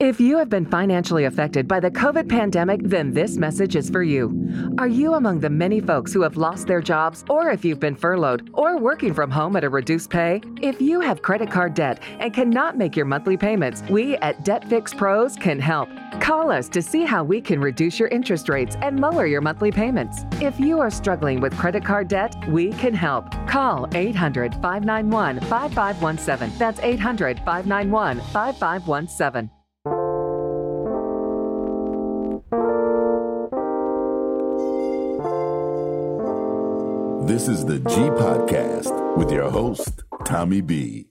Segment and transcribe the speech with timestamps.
[0.00, 4.04] If you have been financially affected by the COVID pandemic, then this message is for
[4.04, 4.32] you.
[4.78, 7.96] Are you among the many folks who have lost their jobs, or if you've been
[7.96, 10.40] furloughed, or working from home at a reduced pay?
[10.62, 14.68] If you have credit card debt and cannot make your monthly payments, we at Debt
[14.68, 15.88] Fix Pros can help.
[16.20, 19.72] Call us to see how we can reduce your interest rates and lower your monthly
[19.72, 20.22] payments.
[20.34, 23.32] If you are struggling with credit card debt, we can help.
[23.48, 26.56] Call 800 591 5517.
[26.56, 29.50] That's 800 591 5517.
[37.28, 41.08] This is the G Podcast with your host, Tommy B.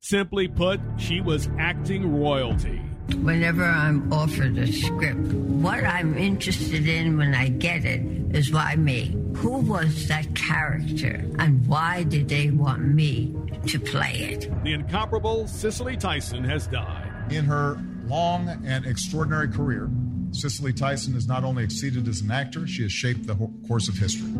[0.00, 2.80] Simply put, she was acting royalty.
[3.20, 8.00] Whenever I'm offered a script, what I'm interested in when I get it
[8.34, 9.14] is why me?
[9.36, 14.50] Who was that character and why did they want me to play it?
[14.64, 17.12] The incomparable Cicely Tyson has died.
[17.30, 19.90] In her long and extraordinary career,
[20.36, 23.34] Cicely Tyson has not only exceeded as an actor, she has shaped the
[23.66, 24.30] course of history.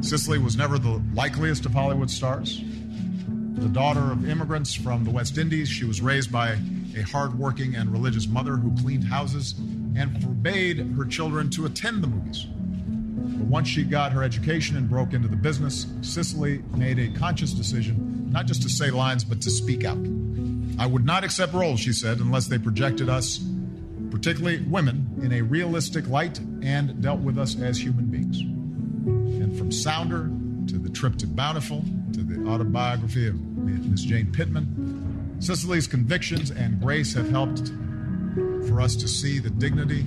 [0.00, 2.62] Cicely was never the likeliest of Hollywood stars.
[3.56, 6.56] The daughter of immigrants from the West Indies, she was raised by
[6.96, 9.56] a hardworking and religious mother who cleaned houses
[9.96, 12.46] and forbade her children to attend the movies.
[12.46, 17.52] But once she got her education and broke into the business, Cicely made a conscious
[17.52, 19.98] decision not just to say lines, but to speak out.
[20.78, 23.40] I would not accept roles, she said, unless they projected us,
[24.10, 28.40] particularly women, in a realistic light and dealt with us as human beings.
[28.40, 30.30] And from Sounder
[30.68, 36.80] to the trip to Bountiful to the autobiography of Miss Jane Pittman, Cicely's convictions and
[36.80, 37.72] grace have helped
[38.68, 40.04] for us to see the dignity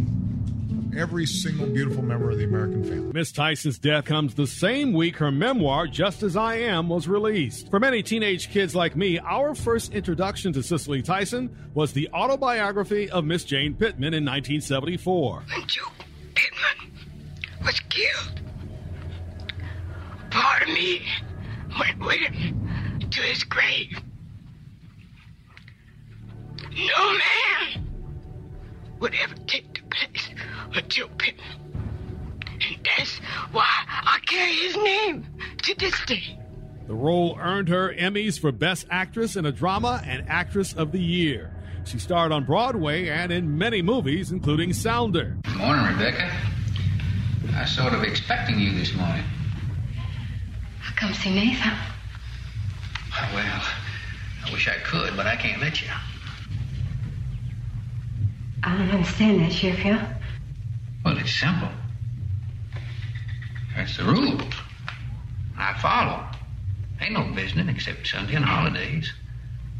[0.97, 3.11] every single beautiful member of the American family.
[3.13, 7.69] Miss Tyson's death comes the same week her memoir, Just As I Am, was released.
[7.69, 13.09] For many teenage kids like me, our first introduction to Cicely Tyson was the autobiography
[13.09, 15.43] of Miss Jane Pittman in 1974.
[15.55, 15.81] When Joe
[16.35, 16.91] Pittman
[17.63, 18.41] was killed,
[20.29, 21.01] part of me
[21.79, 24.01] went with him to his grave.
[26.73, 27.87] No man
[28.99, 30.29] would ever take the place
[30.75, 33.17] of Joe And that's
[33.51, 35.25] why I carry his name
[35.63, 36.37] to this day.
[36.87, 41.01] The role earned her Emmys for Best Actress in a Drama and Actress of the
[41.01, 41.55] Year.
[41.85, 45.37] She starred on Broadway and in many movies, including Sounder.
[45.43, 46.29] Good morning, Rebecca.
[47.55, 49.23] I was sort of expecting you this morning.
[50.85, 51.71] I'll come see Nathan.
[53.33, 53.63] Well,
[54.45, 55.87] I wish I could, but I can't let you.
[58.63, 59.99] I don't understand that, Sheriff Hill.
[61.03, 61.69] Well, it's simple.
[63.75, 64.53] That's the rules.
[65.57, 66.25] I follow.
[66.99, 69.11] Ain't no business except Sunday and holidays.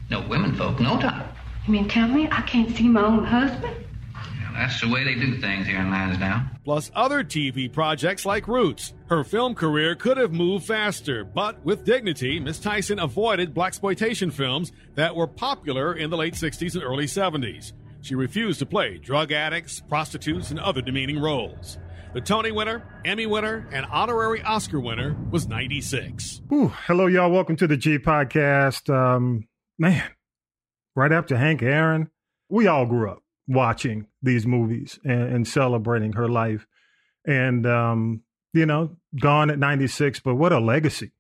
[0.10, 1.30] No women folk, no time.
[1.68, 3.76] You mean tell me I can't see my own husband?
[4.16, 6.50] Well, that's the way they do things here in Lansdowne.
[6.66, 8.94] Plus other TV projects like Roots.
[9.08, 14.72] Her film career could have moved faster, but with dignity, Miss Tyson avoided blaxploitation films
[14.96, 17.74] that were popular in the late 60s and early 70s.
[18.02, 21.78] She refused to play drug addicts, prostitutes, and other demeaning roles.
[22.14, 26.42] The Tony winner, Emmy winner, and honorary Oscar winner was 96.
[26.52, 27.32] Ooh, hello, y'all.
[27.32, 28.92] Welcome to the G Podcast.
[28.94, 29.48] Um,
[29.78, 30.10] man,
[30.96, 32.10] right after Hank Aaron,
[32.50, 36.66] we all grew up watching these movies and, and celebrating her life.
[37.26, 41.12] And, um, you know, gone at 96, but what a legacy.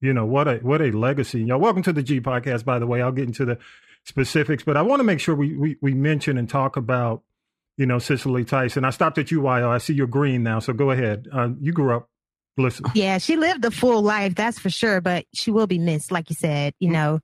[0.00, 1.42] You know, what a what a legacy.
[1.42, 3.02] Y'all, welcome to the G Podcast, by the way.
[3.02, 3.58] I'll get into the
[4.08, 7.22] specifics, but I want to make sure we, we, we mention and talk about,
[7.76, 8.84] you know, Cicely Tyson.
[8.84, 9.70] I stopped at you, Yo.
[9.70, 11.28] I see you're green now, so go ahead.
[11.32, 12.08] Uh, you grew up
[12.56, 12.86] listen.
[12.94, 16.30] Yeah, she lived a full life, that's for sure, but she will be missed, like
[16.30, 16.72] you said.
[16.80, 17.20] You know,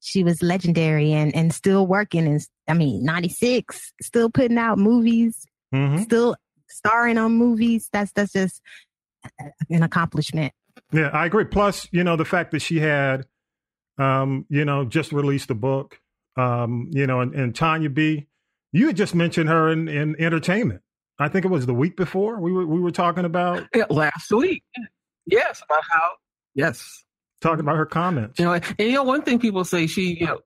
[0.00, 2.26] she was legendary and, and still working.
[2.26, 6.02] And I mean, 96, still putting out movies, Mhm.
[6.02, 6.36] still
[6.68, 7.88] starring on movies.
[7.90, 8.60] That's, that's just
[9.70, 10.52] an accomplishment.
[10.92, 11.44] Yeah, I agree.
[11.46, 13.24] Plus, you know, the fact that she had,
[13.98, 16.00] um, you know, just released a book,
[16.36, 18.26] um, you know, and, and Tanya B,
[18.72, 20.80] you had just mentioned her in, in entertainment.
[21.18, 24.30] I think it was the week before we were we were talking about Yeah, last
[24.32, 24.64] week.
[25.26, 26.10] Yes, about how
[26.54, 27.04] yes.
[27.40, 28.38] talking about her comments.
[28.38, 30.40] You know, and you know one thing people say she, you know,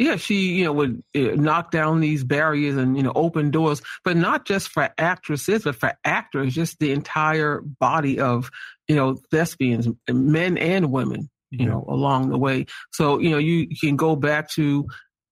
[0.00, 3.82] yeah, she, you know, would uh, knock down these barriers and you know open doors,
[4.02, 8.50] but not just for actresses, but for actors, just the entire body of
[8.88, 12.66] you know thespians, men and women, you know, along the way.
[12.92, 14.86] So you know, you can go back to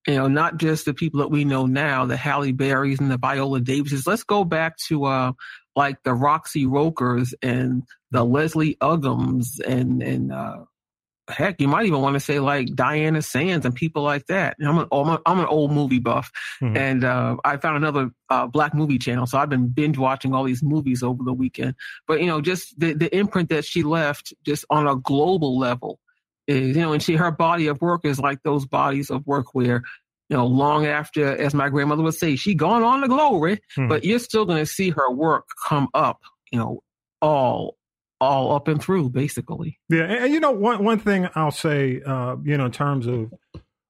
[0.08, 3.18] you know, not just the people that we know now, the Halle Berrys and the
[3.18, 4.06] Viola Davises.
[4.06, 5.32] Let's go back to uh,
[5.76, 10.64] like the Roxie Rokers and the Leslie Uggams and and uh,
[11.28, 14.56] heck, you might even want to say like Diana Sands and people like that.
[14.60, 16.30] I'm an, I'm, a, I'm an old movie buff,
[16.62, 16.76] mm-hmm.
[16.76, 20.44] and uh, I found another uh, black movie channel, so I've been binge watching all
[20.44, 21.74] these movies over the weekend.
[22.06, 26.00] But you know, just the the imprint that she left, just on a global level,
[26.48, 29.54] is you know, and she her body of work is like those bodies of work
[29.54, 29.84] where
[30.28, 33.88] you know, long after, as my grandmother would say, she gone on to glory, hmm.
[33.88, 36.20] but you're still going to see her work come up,
[36.52, 36.82] you know,
[37.22, 37.76] all
[38.20, 39.78] all up and through, basically.
[39.88, 43.06] Yeah, and, and you know, one one thing I'll say, uh, you know, in terms
[43.06, 43.32] of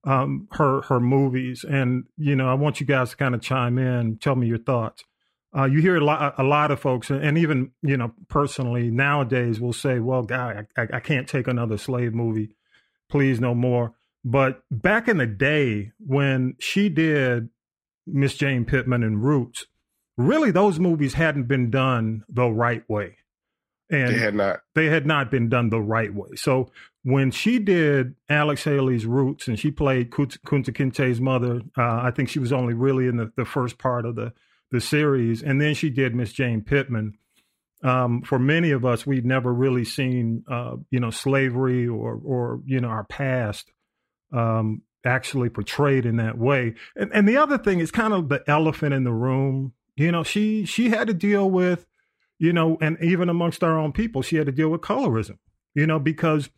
[0.04, 3.78] um, her her movies, and you know, I want you guys to kind of chime
[3.78, 5.02] in, tell me your thoughts.
[5.56, 9.60] Uh, you hear a lot, a lot of folks, and even you know, personally nowadays,
[9.60, 12.56] will say, "Well, guy, I, I can't take another slave movie,
[13.08, 17.48] please, no more." But back in the day when she did
[18.06, 19.66] Miss Jane Pittman and Roots,
[20.18, 23.16] really those movies hadn't been done the right way.
[23.90, 24.60] And they had not.
[24.74, 26.30] They had not been done the right way.
[26.34, 26.70] So
[27.04, 32.28] when she did Alex Haley's Roots and she played Kunta Kinte's mother, uh, I think
[32.28, 34.34] she was only really in the, the first part of the,
[34.70, 35.42] the series.
[35.42, 37.14] And then she did Miss Jane Pittman.
[37.82, 42.60] Um, for many of us, we'd never really seen, uh, you know, slavery or, or,
[42.66, 43.70] you know, our past
[44.32, 46.74] um, actually portrayed in that way.
[46.96, 49.74] And, and the other thing is kind of the elephant in the room.
[49.96, 51.86] You know, she she had to deal with
[52.38, 55.38] you know, and even amongst our own people, she had to deal with colorism,
[55.74, 56.50] you know, because,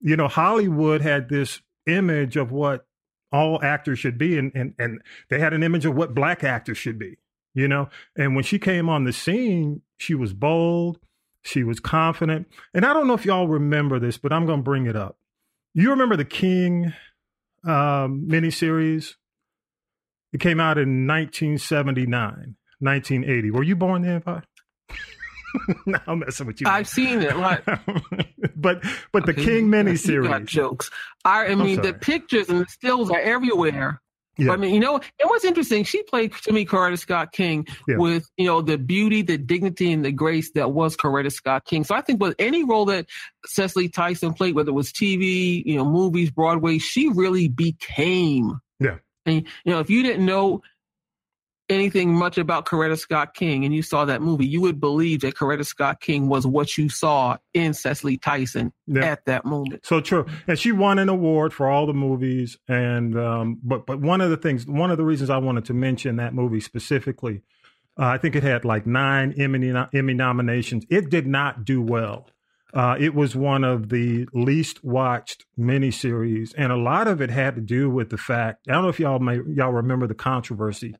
[0.00, 2.86] you know, Hollywood had this image of what
[3.30, 6.78] all actors should be, and, and, and they had an image of what black actors
[6.78, 7.18] should be,
[7.56, 7.88] you know.
[8.16, 10.98] And when she came on the scene, she was bold,
[11.42, 12.46] she was confident.
[12.74, 15.18] And I don't know if y'all remember this, but I'm going to bring it up.
[15.74, 16.92] You remember the King
[17.64, 19.14] um, miniseries?
[20.32, 23.50] It came out in 1979, 1980.
[23.50, 24.42] Were you born then, Vi?
[25.86, 26.66] no, I'm messing with you.
[26.68, 27.62] I've seen it, right?
[28.56, 28.82] but
[29.12, 29.32] but okay.
[29.32, 30.90] the King miniseries got jokes.
[31.24, 34.02] I, I mean, the pictures and the stills are everywhere.
[34.38, 34.52] Yeah.
[34.52, 35.84] I mean, you know, and what's interesting.
[35.84, 37.96] She played to me Coretta Scott King yeah.
[37.96, 41.84] with, you know, the beauty, the dignity, and the grace that was Coretta Scott King.
[41.84, 43.06] So I think with any role that
[43.46, 48.60] Cicely Tyson played, whether it was TV, you know, movies, Broadway, she really became.
[48.78, 48.98] Yeah.
[49.24, 50.62] And, you know, if you didn't know
[51.68, 55.34] anything much about Coretta Scott King and you saw that movie, you would believe that
[55.34, 59.04] Coretta Scott King was what you saw in Cicely Tyson yeah.
[59.04, 59.84] at that moment.
[59.84, 60.26] So true.
[60.46, 62.56] And she won an award for all the movies.
[62.68, 65.74] And, um, but, but one of the things, one of the reasons I wanted to
[65.74, 67.42] mention that movie specifically,
[67.98, 70.84] uh, I think it had like nine Emmy, Emmy nominations.
[70.90, 72.28] It did not do well.
[72.74, 77.54] Uh, it was one of the least watched miniseries, and a lot of it had
[77.54, 80.94] to do with the fact I don't know if y'all may y'all remember the controversy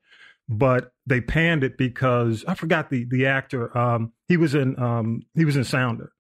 [0.48, 3.76] but they panned it because I forgot the the actor.
[3.76, 6.12] Um, he was in um, he was in Sounder,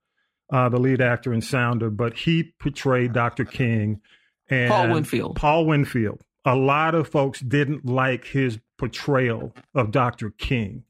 [0.52, 3.44] uh, the lead actor in Sounder, but he portrayed Dr.
[3.44, 4.00] King
[4.48, 5.36] and Paul Winfield.
[5.36, 6.22] Paul Winfield.
[6.44, 10.30] A lot of folks didn't like his portrayal of Dr.
[10.30, 10.84] King.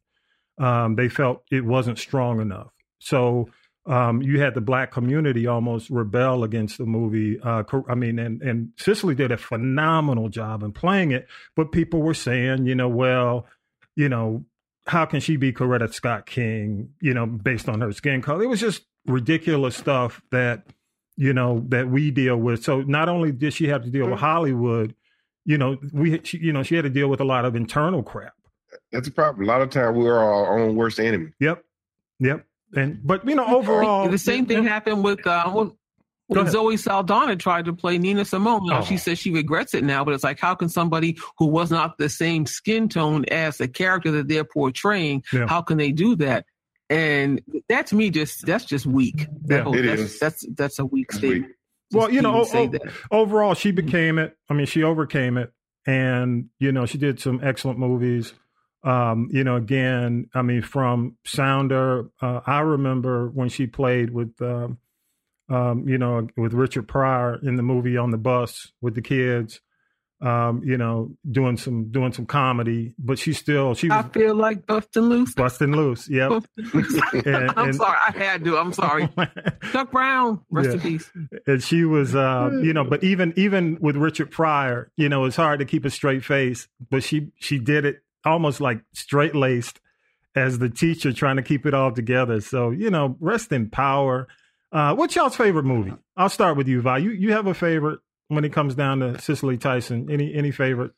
[0.59, 2.73] Um, they felt it wasn't strong enough.
[2.99, 3.49] So
[3.87, 7.39] um, you had the black community almost rebel against the movie.
[7.41, 12.03] Uh, I mean, and, and Cicely did a phenomenal job in playing it, but people
[12.03, 13.47] were saying, you know, well,
[13.95, 14.45] you know,
[14.87, 18.45] how can she be Coretta Scott King, you know, based on her skin color?
[18.45, 20.65] It was just ridiculous stuff that,
[21.17, 22.65] you know, that we deal with.
[22.65, 24.25] So not only did she have to deal with mm-hmm.
[24.25, 24.95] Hollywood,
[25.45, 28.03] you know, we, she, you know, she had to deal with a lot of internal
[28.03, 28.35] crap.
[28.93, 29.49] That's a problem.
[29.49, 31.31] A lot of time we are our own worst enemy.
[31.41, 31.65] Yep.
[32.21, 32.45] Yep.
[32.75, 35.71] And but you know, overall, the same thing happened with uh,
[36.29, 38.65] when Zoe Saldana tried to play Nina Simone.
[38.65, 38.83] You oh.
[38.83, 41.99] She says she regrets it now, but it's like, how can somebody who was not
[41.99, 45.47] the same skin tone as the character that they're portraying, yeah.
[45.47, 46.47] how can they do that?
[46.89, 49.27] And that to me, just that's just weak.
[49.47, 50.19] That yeah, whole, it that's, is.
[50.19, 51.53] that's that's a weak statement.
[51.93, 52.79] Well, you know, o-
[53.11, 54.37] overall, she became it.
[54.49, 55.53] I mean, she overcame it,
[55.87, 58.35] and you know, she did some excellent movies.
[58.83, 64.41] Um, you know, again, I mean, from Sounder, uh, I remember when she played with,
[64.41, 64.79] um,
[65.49, 69.61] um, you know, with Richard Pryor in the movie on the bus with the kids.
[70.19, 73.91] Um, you know, doing some doing some comedy, but she still she.
[73.91, 75.35] Was, I feel like busting loose.
[75.35, 76.31] Busting loose, yep.
[76.57, 78.57] and, I'm sorry, I had to.
[78.57, 79.11] I'm sorry.
[79.73, 80.75] Chuck Brown, rest yeah.
[80.75, 81.11] in peace.
[81.47, 85.37] And she was, uh, you know, but even even with Richard Pryor, you know, it's
[85.37, 89.81] hard to keep a straight face, but she she did it almost like straight laced
[90.35, 92.41] as the teacher trying to keep it all together.
[92.41, 94.29] So, you know, rest in power.
[94.71, 95.95] Uh, what's y'all's favorite movie?
[96.17, 96.99] I'll start with you, Vi.
[96.99, 100.11] You you have a favorite when it comes down to Cicely Tyson?
[100.11, 100.93] Any any favorite?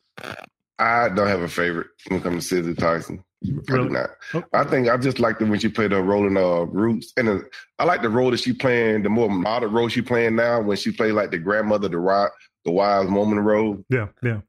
[0.79, 3.23] I don't have a favorite when it comes to Cicely Tyson.
[3.69, 4.09] I do not.
[4.51, 7.29] I think I just like the when she played the role in uh, Roots, and
[7.29, 7.39] uh,
[7.77, 10.75] I like the role that she playing, the more modern role she playing now when
[10.75, 12.29] she played like the grandmother, the ri-
[12.65, 13.85] the wise woman role.
[13.89, 14.41] Yeah, yeah.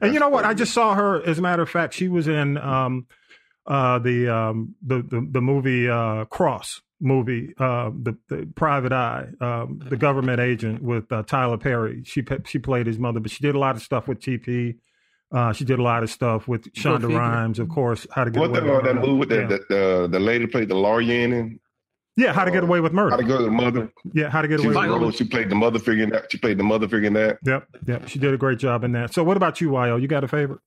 [0.00, 0.44] And you know what?
[0.44, 1.24] I just saw her.
[1.26, 3.06] As a matter of fact, she was in um,
[3.66, 9.28] uh, the, um, the the the movie uh, Cross movie, uh, the, the Private Eye,
[9.40, 12.02] um, the government agent with uh, Tyler Perry.
[12.04, 14.76] She she played his mother, but she did a lot of stuff with TP.
[15.30, 17.14] Uh, she did a lot of stuff with Shonda.
[17.14, 18.06] Rhimes, of course.
[18.10, 19.46] How to get What away with uh, that movie with the, yeah.
[19.46, 21.60] the, the the lady played the lawyer in?
[22.18, 23.10] Yeah, how to get away with murder.
[23.10, 23.90] How to go to the mother?
[24.12, 25.12] yeah, how to get She, away with murder.
[25.12, 26.30] she played the mother figure in that.
[26.30, 27.38] She played the mother figure in that.
[27.44, 28.08] Yep, yep.
[28.08, 29.14] She did a great job in that.
[29.14, 29.96] So, what about you, Yo?
[29.96, 30.60] You got a favorite?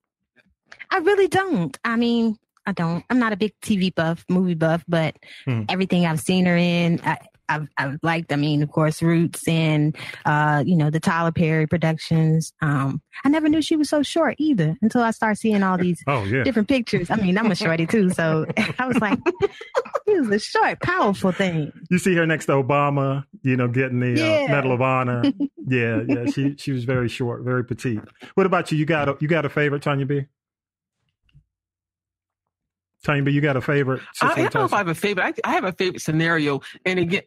[0.90, 1.78] I really don't.
[1.84, 3.04] I mean, I don't.
[3.10, 5.16] I'm not a big TV buff, movie buff, but
[5.46, 5.64] Hmm.
[5.70, 7.18] everything I've seen her in, I,
[7.52, 8.32] I've, I've liked.
[8.32, 12.54] I mean, of course, Roots and uh, you know the Tyler Perry productions.
[12.62, 16.02] Um, I never knew she was so short either until I started seeing all these
[16.08, 16.44] Oh yeah.
[16.44, 17.10] different pictures.
[17.12, 18.46] I mean, I'm a shorty too, so
[18.80, 19.20] I was like,
[20.08, 21.72] she was a short, powerful thing.
[21.90, 24.46] You see her next to Obama, you know, getting the Yeah.
[24.48, 25.24] uh, Medal of Honor.
[25.68, 26.26] yeah, yeah.
[26.26, 28.00] She she was very short, very petite.
[28.36, 28.78] What about you?
[28.78, 30.26] You got a you got a favorite, Tanya B?
[33.04, 34.02] Tanya B, you got a favorite?
[34.22, 35.24] I, I don't know if I have a favorite.
[35.44, 36.62] I, I have a favorite scenario.
[36.86, 37.26] And again, uh,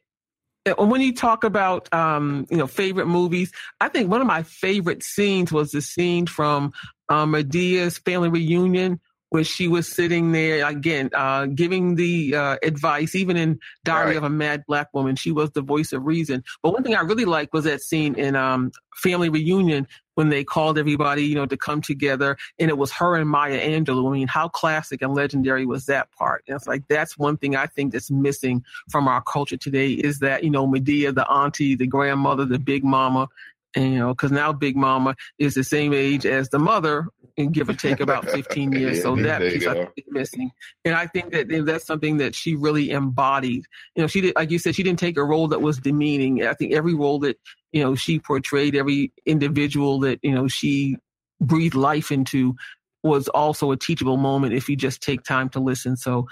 [0.78, 5.02] when you talk about um, you know favorite movies, I think one of my favorite
[5.02, 6.73] scenes was the scene from
[7.09, 9.00] um, Madea's family reunion
[9.35, 13.17] where she was sitting there again, uh, giving the uh, advice.
[13.17, 14.17] Even in Diary Right.
[14.19, 16.45] of a Mad Black Woman, she was the voice of reason.
[16.62, 20.45] But one thing I really liked was that scene in um, Family Reunion when they
[20.45, 24.09] called everybody, you know, to come together, and it was her and Maya Angelou.
[24.09, 26.45] I mean, how classic and legendary was that part?
[26.47, 30.21] And it's like that's one thing I think that's missing from our culture today is
[30.21, 33.29] that you know Madea, the auntie, the grandmother, the big mama,
[33.76, 37.69] you know, because now Big Mama is the same age as the mother, and give
[37.69, 39.02] or take about 15 years.
[39.02, 40.50] So Yeah, that piece I think is missing.
[40.85, 43.64] And I think that that's something that she really embodied.
[43.97, 46.47] You know, she did, like you said, she didn't take a role that was demeaning.
[46.47, 47.38] I think every role that,
[47.73, 50.97] you know, she portrayed, every individual that, you know, she
[51.40, 52.54] breathed life into
[53.02, 55.97] was also a teachable moment if you just take time to listen.
[55.97, 56.26] So,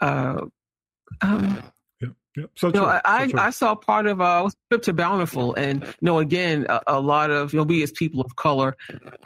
[0.00, 0.42] uh,
[1.22, 1.62] um,
[2.36, 2.50] Yep.
[2.56, 2.86] So you know.
[2.86, 3.40] I, I, So true.
[3.40, 7.30] I saw part of uh, Trip to Bountiful, and you know, again, a, a lot
[7.30, 8.76] of you know, we as people of color,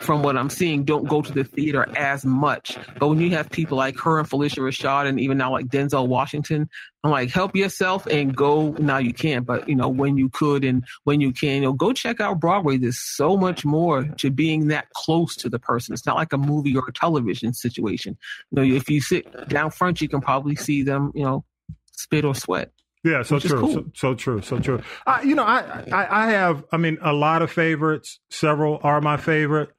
[0.00, 2.77] from what I'm seeing, don't go to the theater as much.
[2.99, 6.07] But when you have people like her and Phylicia Rashad, and even now like Denzel
[6.07, 6.69] Washington,
[7.03, 8.73] I'm like, help yourself and go.
[8.73, 11.73] Now you can't, but you know, when you could and when you can, you know,
[11.73, 12.77] go check out Broadway.
[12.77, 15.95] There's so much more to being that close to the person.
[15.95, 18.19] It's not like a movie or a television situation.
[18.50, 21.11] You know, if you sit down front, you can probably see them.
[21.15, 21.45] You know,
[21.93, 22.71] spit or sweat.
[23.11, 23.73] Yeah, so true, cool.
[23.73, 24.81] so, so true, so true.
[25.07, 28.21] I, you know, I, I I have, I mean, a lot of favorites.
[28.31, 29.71] Several are my favorite.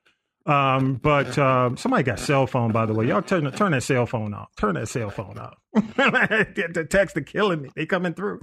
[0.45, 3.05] Um, but um, somebody got cell phone, by the way.
[3.07, 4.47] Y'all turn turn that cell phone off.
[4.57, 5.53] Turn that cell phone off.
[5.73, 7.69] the text are killing me.
[7.75, 8.39] They coming through.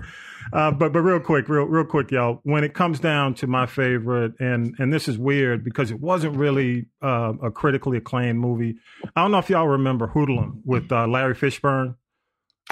[0.53, 2.39] Uh, but but real quick, real real quick, y'all.
[2.45, 6.37] When it comes down to my favorite, and and this is weird because it wasn't
[6.37, 8.77] really uh, a critically acclaimed movie.
[9.17, 11.97] I don't know if y'all remember Hoodlum with uh, Larry Fishburne,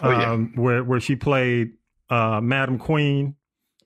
[0.02, 0.30] Oh, yeah.
[0.32, 1.72] um, where where she played
[2.10, 3.36] uh, Madam Queen.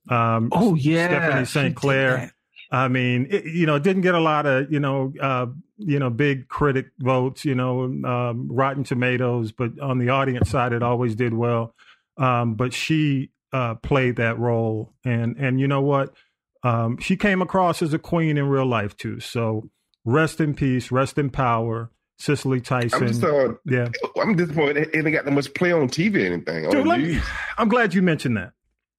[0.08, 1.74] Um, Oh yeah, Stephanie St.
[1.74, 2.32] Clair.
[2.70, 5.46] I mean, it, you know, it didn't get a lot of you know, uh,
[5.78, 7.44] you know, big critic votes.
[7.44, 11.74] You know, um, Rotten Tomatoes, but on the audience side, it always did well.
[12.18, 16.14] Um, but she uh, played that role, and and you know what,
[16.62, 19.20] um, she came across as a queen in real life too.
[19.20, 19.70] So
[20.04, 23.02] rest in peace, rest in power, Cicely Tyson.
[23.02, 23.88] I'm just uh, yeah,
[24.20, 26.68] I'm disappointed it ain't got that much play on TV or anything.
[26.70, 27.20] Dude, let me-
[27.56, 28.52] I'm glad you mentioned that.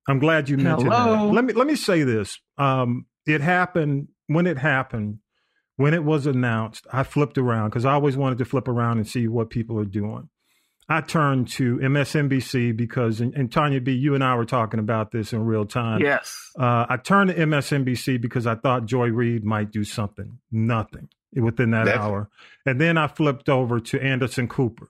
[0.08, 1.28] I'm glad you mentioned Hello?
[1.28, 1.34] that.
[1.34, 2.40] Let me let me say this.
[2.58, 5.20] Um, it happened when it happened,
[5.76, 6.88] when it was announced.
[6.92, 9.86] I flipped around because I always wanted to flip around and see what people are
[9.86, 10.30] doing.
[10.92, 15.12] I turned to MSNBC because, and, and Tanya B, you and I were talking about
[15.12, 16.02] this in real time.
[16.02, 16.36] Yes.
[16.60, 20.40] Uh, I turned to MSNBC because I thought Joy Reid might do something.
[20.52, 22.02] Nothing within that Nothing.
[22.02, 22.30] hour.
[22.66, 24.88] And then I flipped over to Anderson Cooper.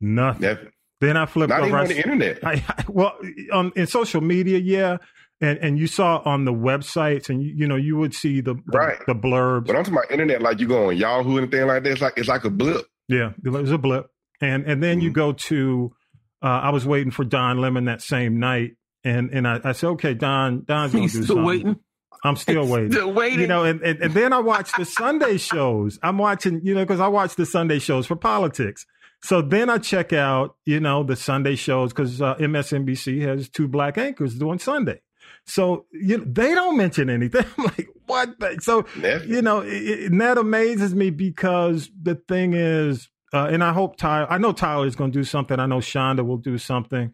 [0.00, 0.42] Nothing.
[0.42, 0.68] Nothing.
[1.00, 1.68] Then I flipped Not over.
[1.68, 2.44] even I on the internet.
[2.46, 3.18] I, I- well,
[3.52, 4.98] on in social media, yeah,
[5.40, 8.54] and and you saw on the websites, and you, you know you would see the
[8.54, 8.98] the, Right.
[9.06, 9.66] the blurbs.
[9.66, 11.90] But I'm talking about internet, like you go on Yahoo and anything like that.
[11.92, 12.86] It's like it's like a blip.
[13.08, 14.06] Yeah, it was a blip,
[14.40, 15.14] and and then you Mm-hmm.
[15.14, 15.92] go to.
[16.40, 18.72] Uh, I was waiting for Don Lemon that same night,
[19.04, 21.44] and and I, I said, okay, Don, Don's gonna He's do still something.
[21.44, 21.76] waiting.
[22.22, 23.14] I'm still waiting.
[23.14, 23.40] Waiting.
[23.40, 25.98] You know, and, and, and then I watch the Sunday shows.
[26.02, 28.86] I'm watching, you know, because I watch the Sunday shows for politics.
[29.24, 33.68] So then I check out, you know, the Sunday shows because uh, MSNBC has two
[33.68, 35.00] black anchors doing Sunday.
[35.44, 37.44] So you know, they don't mention anything.
[37.58, 38.38] I'm like, what?
[38.38, 38.58] The?
[38.60, 39.30] So Nothing.
[39.30, 43.72] you know, it, it, and that amazes me because the thing is, uh, and I
[43.72, 44.26] hope Tyler.
[44.30, 45.58] I know Tyler is going to do something.
[45.58, 47.12] I know Shonda will do something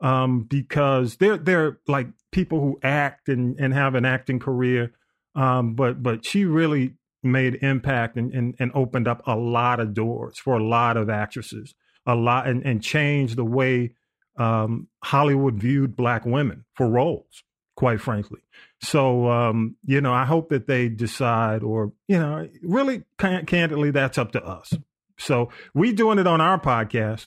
[0.00, 4.92] um, because they're they're like people who act and, and have an acting career.
[5.34, 9.92] Um, but but she really made impact and, and, and opened up a lot of
[9.92, 11.74] doors for a lot of actresses,
[12.06, 13.92] a lot and, and changed the way
[14.36, 17.42] um, Hollywood viewed black women for roles,
[17.76, 18.40] quite frankly.
[18.80, 24.18] So, um, you know, I hope that they decide or, you know, really candidly, that's
[24.18, 24.72] up to us.
[25.18, 27.26] So we doing it on our podcast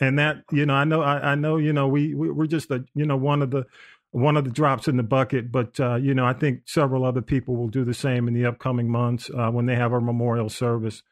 [0.00, 2.70] and that, you know, I know, I, I know, you know, we, we, we're just
[2.70, 3.64] a, you know, one of the,
[4.14, 7.20] one of the drops in the bucket, but uh, you know, I think several other
[7.20, 10.48] people will do the same in the upcoming months uh, when they have our memorial
[10.48, 11.02] service.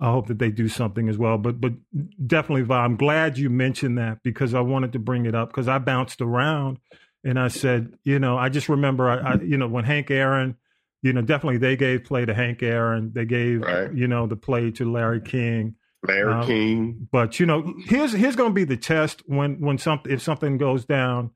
[0.00, 1.38] I hope that they do something as well.
[1.38, 1.74] But but
[2.26, 5.68] definitely, Vi, I'm glad you mentioned that because I wanted to bring it up because
[5.68, 6.78] I bounced around
[7.22, 10.56] and I said, you know, I just remember, I, I you know, when Hank Aaron,
[11.00, 13.94] you know, definitely they gave play to Hank Aaron, they gave right.
[13.94, 15.76] you know the play to Larry King.
[16.02, 17.08] Larry um, King.
[17.12, 20.58] But you know, here's here's going to be the test when when something if something
[20.58, 21.30] goes down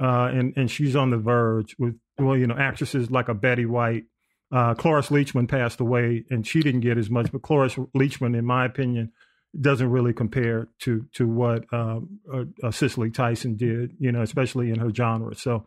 [0.00, 3.66] uh, and and she's on the verge with well, you know, actresses like a Betty
[3.66, 4.04] White.
[4.52, 7.30] Uh, Cloris Leachman passed away, and she didn't get as much.
[7.30, 9.12] But Cloris Leachman, in my opinion,
[9.58, 13.94] doesn't really compare to to what um, uh, uh, Cicely Tyson did.
[13.98, 15.34] You know, especially in her genre.
[15.34, 15.66] So,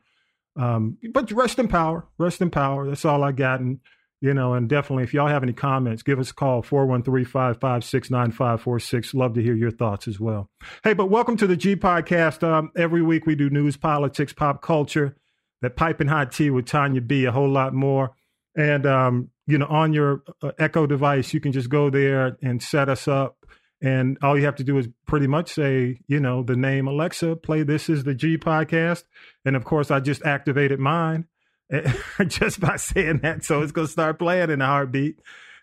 [0.56, 2.88] um, but rest in power, rest in power.
[2.88, 3.60] That's all I got.
[3.60, 3.80] And
[4.24, 9.14] you know, and definitely if y'all have any comments, give us a call, 413-556-9546.
[9.14, 10.50] Love to hear your thoughts as well.
[10.82, 12.42] Hey, but welcome to the G Podcast.
[12.42, 15.18] Um, every week we do news, politics, pop culture,
[15.62, 18.16] that piping hot tea with Tanya B, a whole lot more.
[18.56, 22.64] And, um, you know, on your uh, Echo device, you can just go there and
[22.64, 23.46] set us up.
[23.82, 27.36] And all you have to do is pretty much say, you know, the name Alexa,
[27.36, 29.04] play This is the G Podcast.
[29.44, 31.28] And of course, I just activated mine
[32.28, 33.44] just by saying that.
[33.44, 35.20] So it's going to start playing in a heartbeat.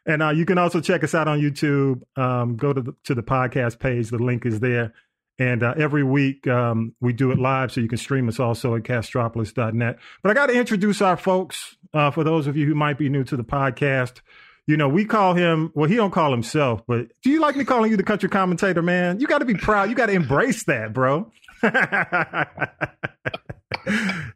[0.07, 2.03] And uh, you can also check us out on YouTube.
[2.17, 4.11] Um, go to the, to the podcast page.
[4.11, 4.95] The link is there.
[5.39, 8.75] And uh, every week um, we do it live, so you can stream us also
[8.75, 9.99] at castropolis.net.
[10.23, 13.09] But I got to introduce our folks uh, for those of you who might be
[13.09, 14.21] new to the podcast.
[14.67, 17.65] You know, we call him, well, he don't call himself, but do you like me
[17.65, 19.19] calling you the country commentator, man?
[19.19, 19.89] You got to be proud.
[19.89, 21.33] You got to embrace that, bro.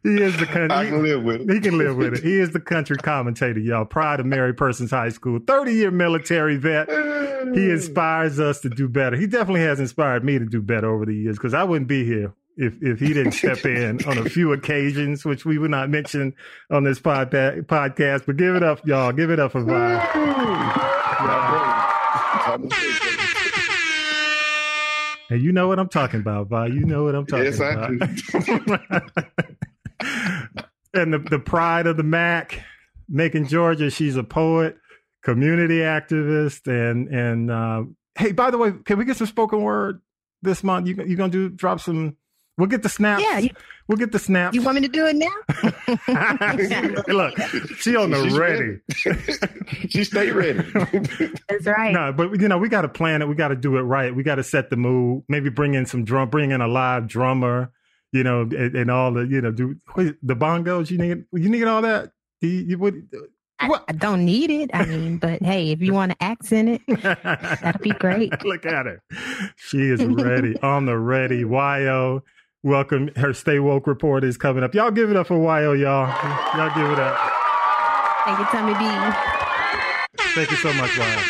[0.03, 0.71] he is the country.
[0.71, 1.53] I can live with it.
[1.53, 2.23] He can live with it.
[2.23, 3.85] He is the country commentator, y'all.
[3.85, 6.89] Pride of Mary Persons High School, 30 year military vet.
[7.53, 9.15] He inspires us to do better.
[9.15, 12.05] He definitely has inspired me to do better over the years because I wouldn't be
[12.05, 15.89] here if if he didn't step in on a few occasions, which we would not
[15.89, 16.33] mention
[16.71, 18.25] on this pod- podcast.
[18.25, 19.11] But give it up, y'all.
[19.11, 21.01] Give it up for Vi.
[25.29, 26.67] And you know what I'm talking about, Vi.
[26.67, 27.91] You know what I'm talking about.
[27.99, 29.03] yes, about.
[30.93, 32.63] and the, the pride of the Mac,
[33.09, 33.89] Macon Georgia.
[33.89, 34.77] She's a poet,
[35.23, 37.83] community activist, and and uh,
[38.17, 40.01] hey, by the way, can we get some spoken word
[40.41, 40.87] this month?
[40.87, 42.17] You you gonna do drop some
[42.57, 43.21] We'll get the snaps.
[43.21, 43.49] Yeah, you,
[43.87, 44.55] we'll get the snaps.
[44.55, 45.27] You want me to do it now?
[47.13, 47.37] Look,
[47.79, 48.79] she on the She's ready.
[49.05, 49.87] ready.
[49.89, 50.59] she stay ready.
[51.49, 51.93] That's right.
[51.93, 53.27] No, but you know we got to plan it.
[53.27, 54.15] We got to do it right.
[54.15, 55.23] We got to set the mood.
[55.27, 56.29] Maybe bring in some drum.
[56.29, 57.71] Bring in a live drummer.
[58.13, 60.89] You know, and, and all the you know do the bongos.
[60.89, 62.11] You need you need all that.
[62.39, 63.09] You, you would.
[63.59, 64.69] I, I, don't need it.
[64.73, 68.43] I mean, but hey, if you want to accent it, that'd be great.
[68.43, 69.01] Look at her.
[69.55, 71.39] She is ready on the ready.
[71.39, 72.21] Yo
[72.65, 73.11] welcome.
[73.15, 74.73] Her Stay Woke report is coming up.
[74.73, 76.07] Y'all give it up for YO, y'all.
[76.57, 77.17] Y'all give it up.
[78.25, 78.85] Thank you, Tommy B.
[80.33, 81.21] Thank you so much, YO.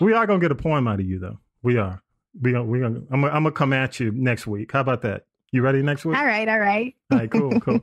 [0.00, 1.40] We are gonna get a poem out of you, though.
[1.62, 2.00] We are.
[2.40, 2.64] We gonna.
[2.64, 3.00] We gonna.
[3.10, 3.22] I'm.
[3.22, 4.70] Gonna, I'm gonna come at you next week.
[4.72, 5.24] How about that?
[5.50, 6.16] You ready next week?
[6.16, 6.46] All right.
[6.48, 6.94] All right.
[7.10, 7.30] All right.
[7.30, 7.60] Cool.
[7.60, 7.80] Cool.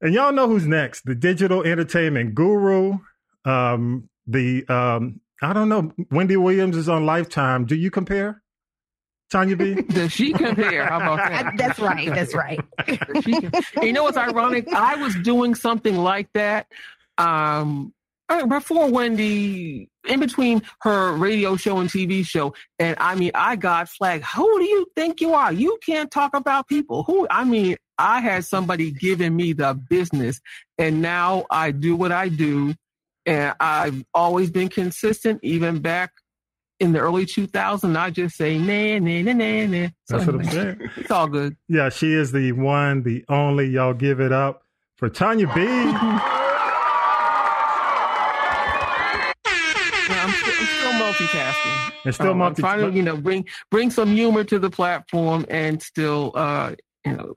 [0.00, 1.06] and y'all know who's next?
[1.06, 2.98] The digital entertainment guru.
[3.44, 4.08] Um.
[4.26, 4.64] The.
[4.68, 5.20] Um.
[5.42, 5.92] I don't know.
[6.10, 7.64] Wendy Williams is on Lifetime.
[7.64, 8.43] Do you compare?
[9.34, 9.74] Tanya B?
[9.88, 10.86] Does she compare?
[10.86, 11.54] How about that?
[11.58, 12.08] That's right.
[12.08, 12.60] That's right.
[13.82, 14.72] you know what's ironic?
[14.72, 16.68] I was doing something like that
[17.18, 17.92] um,
[18.28, 22.54] uh, before Wendy, in between her radio show and TV show.
[22.78, 24.24] And I mean, I got flagged.
[24.36, 25.52] Who do you think you are?
[25.52, 27.02] You can't talk about people.
[27.02, 27.26] Who?
[27.28, 30.40] I mean, I had somebody giving me the business,
[30.78, 32.74] and now I do what I do.
[33.26, 36.12] And I've always been consistent, even back
[36.84, 39.88] in the early 2000s, I just say nah, nah, nah, nah, nah.
[40.04, 40.90] So That's what I'm saying.
[40.96, 41.56] It's all good.
[41.68, 43.66] Yeah, she is the one, the only.
[43.66, 44.62] Y'all give it up
[44.96, 45.62] for Tanya B.
[50.06, 51.92] I'm, I'm, still multitasking.
[52.04, 52.56] And still um, multitasking.
[52.56, 57.12] Trying to, you know, bring bring some humor to the platform and still, uh, you
[57.12, 57.34] know,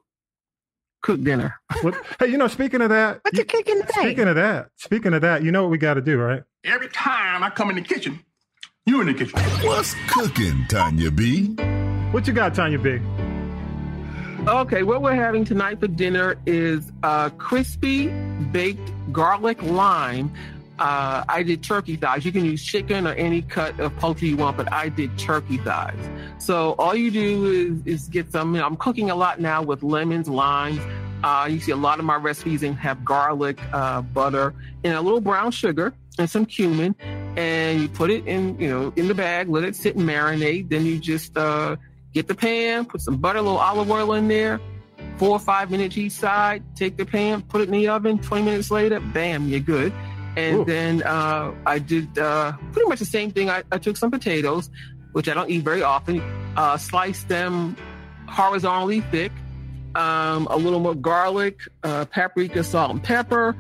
[1.01, 1.55] cook dinner.
[1.81, 3.93] what, hey, you know, speaking of that, what you cooking today?
[4.01, 6.43] Speaking of that, speaking of that, you know what we got to do, right?
[6.65, 8.19] Every time I come in the kitchen,
[8.87, 9.37] You in the kitchen.
[9.67, 11.47] What's cooking, Tanya B?
[12.11, 13.01] What you got, Tanya B?
[14.47, 18.07] Okay, what we're having tonight for dinner is uh, crispy
[18.53, 20.31] baked garlic lime.
[20.79, 22.23] Uh, I did turkey thighs.
[22.23, 25.57] You can use chicken or any cut of poultry you want, but I did turkey
[25.57, 25.99] thighs.
[26.37, 28.55] So all you do is, is get some.
[28.55, 30.79] You know, I'm cooking a lot now with lemons, limes.
[31.25, 34.53] Uh, you see a lot of my recipes and have garlic, uh, butter,
[34.85, 36.95] and a little brown sugar and some cumin,
[37.35, 39.49] and you put it in, you know, in the bag.
[39.49, 40.69] Let it sit and marinate.
[40.69, 41.75] Then you just uh,
[42.13, 44.59] get the pan, put some butter, a little olive oil in there,
[45.17, 46.63] four or five minutes each side.
[46.75, 48.19] Take the pan, put it in the oven.
[48.19, 49.93] Twenty minutes later, bam, you're good.
[50.35, 50.65] And Ooh.
[50.65, 53.49] then uh, I did uh, pretty much the same thing.
[53.49, 54.69] I, I took some potatoes,
[55.13, 56.21] which I don't eat very often,
[56.55, 57.75] uh, sliced them
[58.27, 59.31] horizontally thick,
[59.95, 63.55] um, a little more garlic, uh, paprika, salt, and pepper,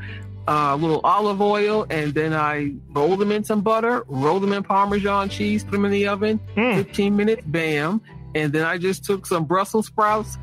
[0.47, 4.53] uh, a little olive oil, and then I roll them in some butter, roll them
[4.53, 6.39] in Parmesan cheese, put them in the oven,
[6.75, 8.01] 15 minutes, bam.
[8.35, 10.37] And then I just took some Brussels sprouts,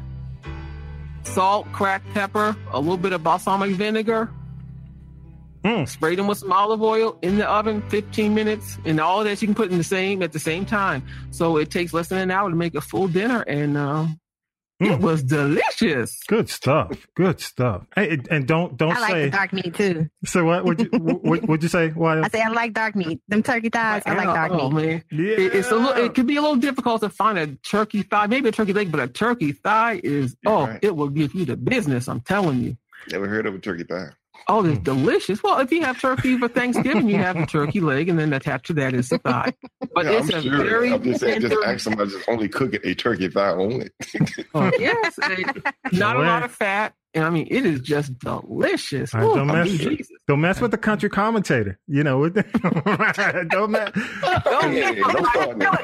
[1.23, 4.31] salt, cracked pepper, a little bit of balsamic vinegar,
[5.87, 9.41] sprayed them with some olive oil in the oven, 15 minutes, and all of that
[9.41, 11.03] you can put in the same at the same time.
[11.31, 14.07] So it takes less than an hour to make a full dinner, and uh,
[14.81, 15.01] it mm.
[15.01, 16.21] was delicious.
[16.27, 17.07] Good stuff.
[17.15, 17.87] Good stuff.
[17.95, 19.25] Hey, and don't don't I like say.
[19.27, 20.09] the dark meat too.
[20.25, 20.65] So what?
[20.65, 21.91] Would you what, would you say?
[21.91, 22.21] Why?
[22.21, 23.21] I say I like dark meat.
[23.29, 24.87] Them turkey thighs, I like dark oh, meat.
[24.87, 25.05] man.
[25.11, 28.27] It, it's a little, it could be a little difficult to find a turkey thigh,
[28.27, 30.79] maybe a turkey leg, but a turkey thigh is, oh, right.
[30.83, 32.09] it will give you the business.
[32.09, 32.77] I'm telling you.
[33.11, 34.11] Never heard of a turkey thigh.
[34.49, 34.83] Oh, it's hmm.
[34.85, 35.43] delicious.
[35.43, 38.67] Well, if you have turkey for Thanksgiving, you have a turkey leg, and then attached
[38.67, 39.55] to that is the thigh.
[39.95, 40.65] But Yeah, it's I'm a sure.
[40.65, 43.51] very I'm just saying, just tender- ask somebody just only cook it a turkey thigh
[43.51, 43.89] only.
[44.55, 45.19] Oh, yes,
[45.93, 49.15] not a lot of fat, and I mean it is just delicious.
[49.15, 49.69] All right, Ooh, don't I mess.
[49.69, 50.09] mean, Jesus.
[50.29, 51.79] Don't mess with the country commentator.
[51.87, 52.19] You know.
[52.19, 53.93] with the- don't mess.
[53.95, 55.79] Hey, don't start now.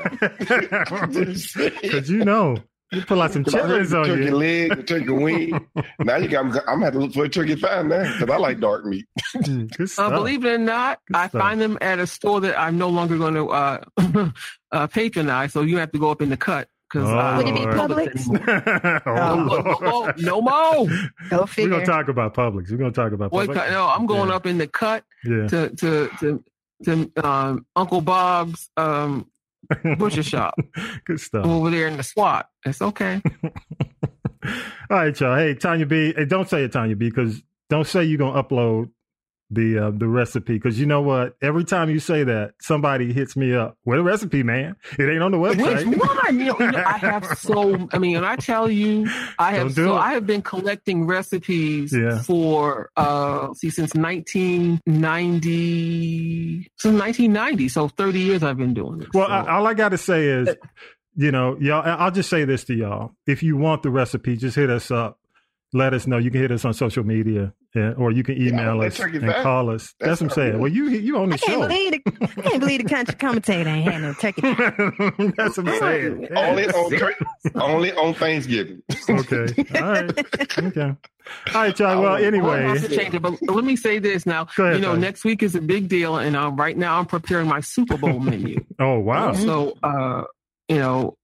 [1.80, 2.56] Because you know,
[2.92, 4.36] you pull out some Cause I heard chitlins the on turkey you.
[4.36, 5.66] leg, the turkey wing.
[6.00, 6.44] now you got.
[6.44, 8.84] I'm, I'm gonna have to look for a turkey thigh now because I like dark
[8.84, 9.06] meat.
[9.44, 11.40] Good Uh, believe it or not, I stuff.
[11.40, 13.84] find them at a store that I'm no longer going to uh,
[14.72, 15.52] uh, patronize.
[15.52, 17.60] So you have to go up in the cut because Oh, uh, Would it be
[17.60, 18.26] Publix
[19.06, 19.62] oh, anymore.
[19.80, 20.86] no, no, no more.
[21.30, 22.70] Go We're gonna talk about Publix.
[22.70, 23.54] We're gonna talk about Boy, Publix.
[23.54, 24.34] cut- no, I'm going Yeah.
[24.36, 25.46] up in the cut Yeah.
[25.48, 26.44] to to to,
[26.84, 29.26] to um, Uncle Bob's um,
[29.98, 30.54] butcher shop
[31.04, 31.46] Good stuff.
[31.46, 32.46] over there in the SWAT.
[32.64, 33.20] It's okay.
[34.44, 34.50] All
[34.90, 35.36] right, y'all.
[35.36, 36.14] Hey, Tanya B.
[36.16, 37.08] Hey, don't say it, Tanya B.
[37.08, 38.90] Because don't say you're gonna upload
[39.50, 40.54] the uh, the recipe.
[40.54, 41.34] Because you know what?
[41.42, 43.76] Every time you say that, somebody hits me up.
[43.84, 44.76] Where the recipe, man?
[44.98, 45.86] It ain't on the website.
[45.88, 46.38] Which one?
[46.38, 47.88] You know, you know, I have so.
[47.92, 49.06] I mean, and I tell you,
[49.38, 49.96] I have Don't so.
[49.96, 49.98] it.
[49.98, 52.22] I have been collecting recipes Yeah.
[52.22, 56.70] for uh, see since 1990.
[56.76, 59.08] Since 1990, so 30 years I've been doing this.
[59.14, 60.48] Well, I, all I got to say is,
[61.16, 61.82] you know, y'all.
[61.84, 65.18] I'll just say this to y'all: if you want the recipe, just hit us up.
[65.72, 66.18] Let us know.
[66.18, 69.20] You can hit us on social media, uh, or you can email that us and
[69.20, 69.42] thigh.
[69.42, 69.94] call us.
[70.00, 70.52] That's, That's what I'm saying.
[70.54, 71.68] not Well, you you on the I can't show.
[71.68, 74.42] believe the, I can't believe the country commentator ain't had no turkey.
[75.36, 76.28] That's what I'm saying.
[76.36, 77.12] only on
[77.54, 78.82] only on Thanksgiving.
[79.08, 79.64] Okay.
[79.80, 80.58] All right.
[80.58, 80.80] Okay.
[80.82, 80.96] All
[81.54, 82.00] right, y'all.
[82.02, 82.78] Well, Well, anyway.
[82.88, 84.48] change it, but let me say this now.
[84.58, 85.00] Ahead, you know, Tony.
[85.02, 88.18] next week is a big deal, and uh, right now I'm preparing my Super Bowl
[88.18, 88.64] menu.
[88.80, 89.34] Oh wow.
[89.34, 90.24] So, uh,
[90.68, 91.16] you know,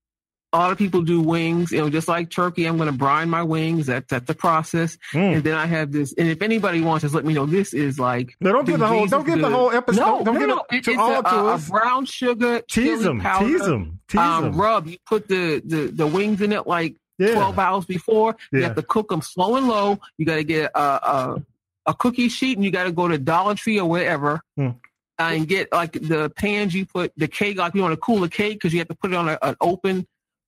[0.53, 2.65] a lot of people do wings, you know, just like turkey.
[2.65, 3.87] I'm going to brine my wings.
[3.87, 4.97] That's that's the process.
[5.13, 5.35] Mm.
[5.35, 6.13] And then I have this.
[6.17, 7.45] And if anybody wants, just let me know.
[7.45, 10.33] This is like No, don't give the whole- don't give the whole episode- No, don't
[10.35, 10.63] no, give no.
[10.71, 11.67] it to it's all a, to a, us.
[11.67, 14.53] A brown sugar Tease chili 'em, powder, tease 'em, tease um.
[14.59, 14.87] Rub.
[14.87, 17.33] You put the, the the wings in it like Yeah.
[17.33, 18.35] 12 hours before.
[18.53, 19.99] You have to cook them slow and low.
[20.17, 21.43] You got to get a, a
[21.87, 24.69] a cookie sheet, and you got to go to Dollar Tree or wherever Hmm.
[25.19, 28.29] and get like the pans you put the cake like you want to cool the
[28.29, 30.05] cake because you have to put it on a, an open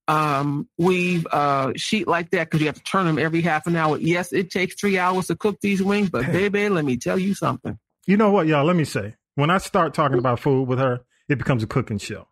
[0.10, 3.76] um weave uh sheet like that because you have to turn them every half an
[3.76, 7.18] hour yes it takes three hours to cook these wings but baby let me tell
[7.20, 8.66] you something You know what, y'all?
[8.66, 9.16] Let me say.
[9.36, 12.28] When I start talking about food with her, it becomes a cooking show.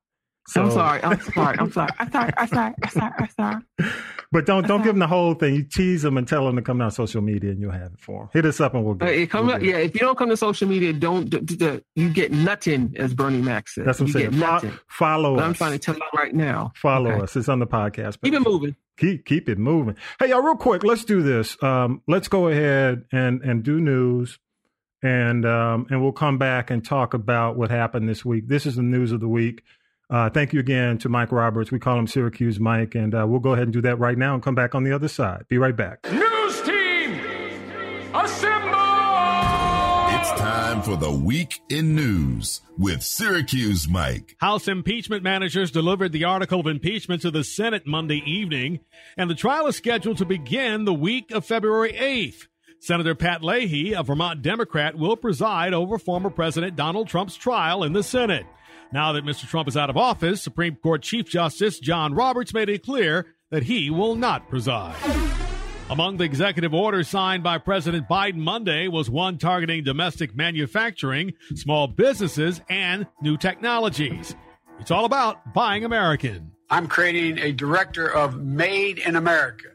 [0.56, 3.30] i'm So- sorry i'm sorry i'm sorry i'm sorry i'm sorry i'm sorry i'm
[3.80, 3.92] sorry
[4.32, 5.56] But don't don't give them the whole thing.
[5.56, 8.00] You tease them and tell them to come down social media, and you'll have it
[8.00, 8.30] for them.
[8.34, 9.30] Hit us up and we'll Uh, get it it.
[9.30, 9.70] come We'll get it.
[9.70, 13.14] yeah if you don't come to social media don't d- d- you get nothing as
[13.14, 14.32] bernie mac said That's what I'm you saying.
[14.32, 15.48] get Fo- nothing follow but us.
[15.48, 17.22] i'm trying to tell you right now Follow Okay.
[17.24, 17.36] us.
[17.38, 18.18] It's on the podcast.
[18.22, 19.96] keep it moving Keep keep it moving.
[20.20, 21.56] Hey, y'all, real quick, let's do this.
[21.64, 24.40] Um, let's go ahead and and do news,
[25.04, 28.48] and um, and we'll come back and talk about what happened this week.
[28.48, 29.62] This is the news of the week.
[30.10, 31.70] Uh, thank you again to Mike Roberts.
[31.72, 34.34] We call him Syracuse Mike, and uh, we'll go ahead and do that right now
[34.34, 35.46] and come back on the other side.
[35.50, 36.10] Be right back.
[36.10, 37.20] News team,
[38.14, 38.78] assemble!
[40.20, 44.38] It's time for the week in news with Syracuse Mike.
[44.40, 48.80] House impeachment managers delivered the article of impeachment to the Senate Monday evening,
[49.18, 52.48] and the trial is scheduled to begin the week of February 8th.
[52.80, 57.92] Senator Pat Leahy, a Vermont Democrat, will preside over former President Donald Trump's trial in
[57.92, 58.46] the Senate.
[58.92, 59.48] Now that Mr.
[59.48, 63.64] Trump is out of office, Supreme Court Chief Justice John Roberts made it clear that
[63.64, 64.96] he will not preside.
[65.90, 71.88] Among the executive orders signed by President Biden Monday was one targeting domestic manufacturing, small
[71.88, 74.36] businesses, and new technologies.
[74.80, 76.52] It's all about buying American.
[76.70, 79.70] I'm creating a director of Made in America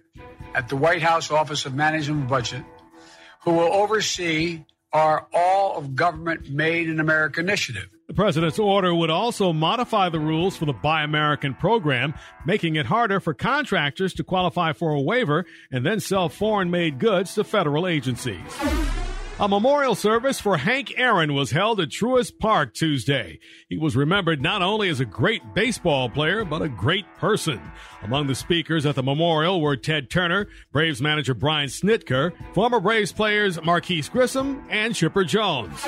[0.55, 2.65] at the White House Office of Management and Budget
[3.45, 7.89] who will oversee our All of Government Made in America initiative.
[8.13, 12.13] The president's order would also modify the rules for the Buy American program,
[12.45, 16.99] making it harder for contractors to qualify for a waiver and then sell foreign made
[16.99, 18.37] goods to federal agencies.
[19.41, 23.39] A memorial service for Hank Aaron was held at Truist Park Tuesday.
[23.71, 27.63] He was remembered not only as a great baseball player, but a great person.
[28.03, 33.11] Among the speakers at the memorial were Ted Turner, Braves manager Brian Snitker, former Braves
[33.11, 35.83] players Marquis Grissom, and Chipper Jones.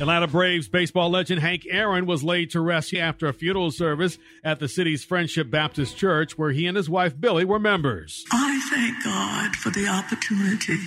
[0.00, 4.58] Atlanta Braves baseball legend Hank Aaron was laid to rest after a funeral service at
[4.58, 8.24] the city's Friendship Baptist Church, where he and his wife Billye were members.
[8.32, 10.78] I thank God for the opportunity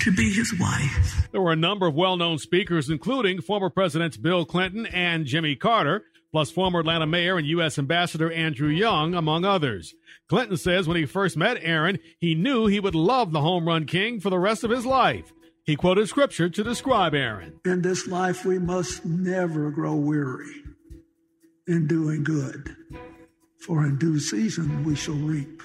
[0.00, 1.28] to be his wife.
[1.32, 5.54] There were a number of well known speakers, including former Presidents Bill Clinton and Jimmy
[5.54, 7.78] Carter, plus former Atlanta Mayor and U.S.
[7.78, 9.92] Ambassador Andrew Young, among others.
[10.28, 13.84] Clinton says when he first met Aaron, he knew he would love the home run
[13.84, 15.30] king for the rest of his life.
[15.64, 17.60] He quoted scripture to describe Aaron.
[17.64, 20.62] In this life, we must never grow weary
[21.68, 22.74] in doing good,
[23.60, 25.62] for in due season we shall reap.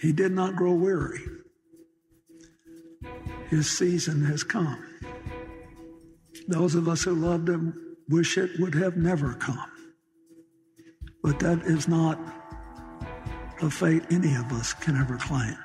[0.00, 1.18] He did not grow weary.
[3.48, 4.84] His season has come.
[6.46, 9.70] Those of us who loved him wish it would have never come.
[11.22, 12.18] But that is not
[13.60, 15.56] a fate any of us can ever claim.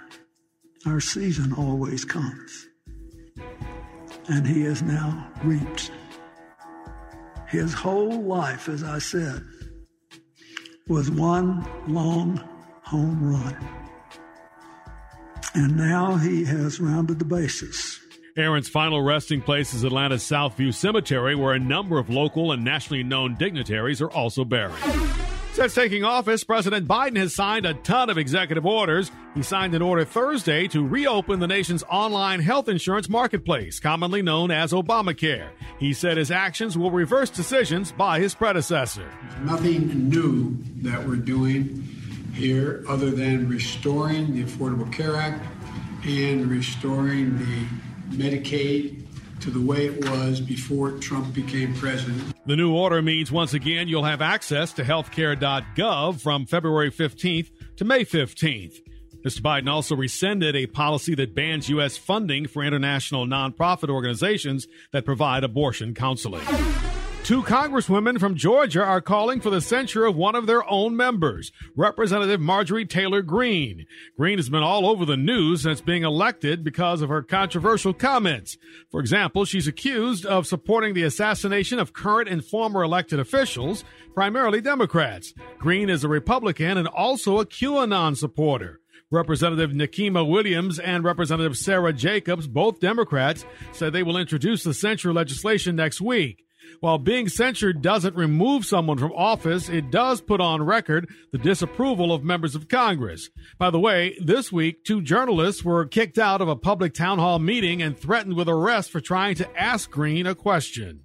[0.85, 2.67] Our season always comes.
[4.27, 5.91] And he has now reaped.
[7.47, 9.45] His whole life, as I said,
[10.87, 12.43] was one long
[12.83, 13.57] home run.
[15.53, 17.99] And now he has rounded the bases.
[18.35, 23.03] Aaron's final resting place is Atlanta's Southview Cemetery, where a number of local and nationally
[23.03, 24.73] known dignitaries are also buried.
[25.53, 29.11] Since taking office, President Biden has signed a ton of executive orders.
[29.35, 34.49] He signed an order Thursday to reopen the nation's online health insurance marketplace, commonly known
[34.49, 35.49] as Obamacare.
[35.77, 39.07] He said his actions will reverse decisions by his predecessor.
[39.43, 41.87] Nothing new that we're doing
[42.33, 45.45] here other than restoring the Affordable Care Act
[46.03, 49.05] and restoring the Medicaid
[49.41, 52.32] to the way it was before Trump became president.
[52.45, 57.85] The new order means once again you'll have access to healthcare.gov from February 15th to
[57.85, 58.81] May 15th.
[59.23, 59.39] Mr.
[59.39, 61.95] Biden also rescinded a policy that bans U.S.
[61.95, 66.43] funding for international nonprofit organizations that provide abortion counseling.
[67.23, 71.53] Two congresswomen from Georgia are calling for the censure of one of their own members,
[71.73, 73.85] Representative Marjorie Taylor Greene.
[74.17, 78.57] Greene has been all over the news since being elected because of her controversial comments.
[78.91, 84.59] For example, she's accused of supporting the assassination of current and former elected officials, primarily
[84.59, 85.33] Democrats.
[85.59, 88.81] Greene is a Republican and also a QAnon supporter.
[89.11, 95.13] Representative Nikema Williams and Representative Sara Jacobs, both Democrats, said they will introduce the censure
[95.13, 96.43] legislation next week.
[96.79, 102.13] While being censured doesn't remove someone from office, it does put on record the disapproval
[102.13, 103.29] of members of Congress.
[103.57, 107.39] By the way, this week, two journalists were kicked out of a public town hall
[107.39, 111.01] meeting and threatened with arrest for trying to ask Greene a question.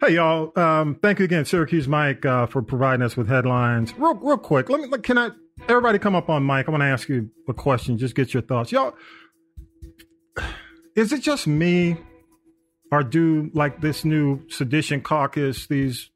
[0.00, 0.52] Hey y'all!
[0.58, 3.94] Um, thank you again, Syracuse Mike, uh, for providing us with headlines.
[3.96, 4.68] Real, real quick.
[4.68, 4.98] Let me.
[4.98, 5.30] Can I?
[5.68, 6.68] Everybody, come up on Mike.
[6.68, 7.96] I want to ask you a question.
[7.96, 8.94] Just get your thoughts, y'all.
[10.96, 11.96] Is it just me?
[12.90, 16.10] Or do like this new sedition caucus, these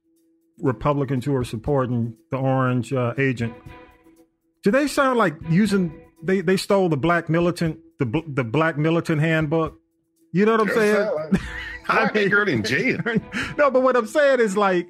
[0.60, 3.54] Republicans who are supporting the orange uh, agent,
[4.62, 9.20] do they sound like using they they stole the black militant the the black militant
[9.20, 9.78] handbook?
[10.32, 11.10] You know what I'm saying?
[11.32, 11.42] Like,
[11.88, 13.00] I mean, girl in jail.
[13.56, 14.88] no, but what I'm saying is like,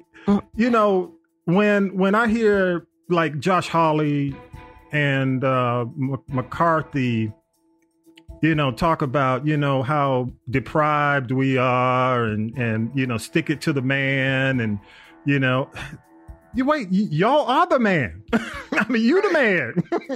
[0.55, 1.13] you know,
[1.45, 4.35] when when I hear like Josh Hawley
[4.91, 7.31] and uh, M- McCarthy
[8.41, 13.49] you know, talk about, you know, how deprived we are and, and, you know, stick
[13.49, 14.79] it to the man and,
[15.25, 15.69] you know,
[16.55, 18.23] you wait, y- y'all are the man.
[18.71, 19.73] I mean, you the man.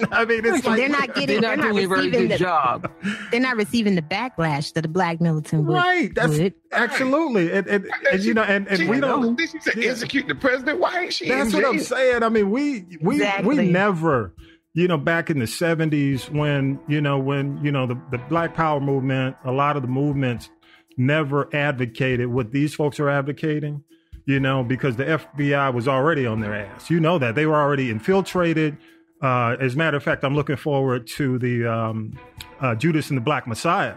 [0.11, 1.41] I mean, it's like they're not getting.
[1.41, 2.91] They're not they're doing a very receiving good the, job.
[3.29, 5.73] They're not receiving the backlash that the black militant would.
[5.75, 6.15] right.
[6.15, 6.53] That's would.
[6.71, 9.35] absolutely, and, and, and you know, and, and She- we don't.
[9.35, 10.79] Did she say execute the president?
[10.79, 11.27] Why ain't she?
[11.27, 12.23] That's in what I'm saying.
[12.23, 13.57] I mean, we we Exactly.
[13.57, 14.33] we never,
[14.73, 18.55] you know, back in the '70s when you know when you know the the Black
[18.55, 20.49] Power movement, a lot of the movements
[20.97, 23.83] never advocated what these folks are advocating.
[24.25, 26.89] You know, because the FBI was already on their ass.
[26.89, 28.77] You know that they were already infiltrated.
[29.21, 32.17] Uh, as a matter of fact, I'm looking forward to the um,
[32.61, 33.95] uh, Judas and the Black Messiah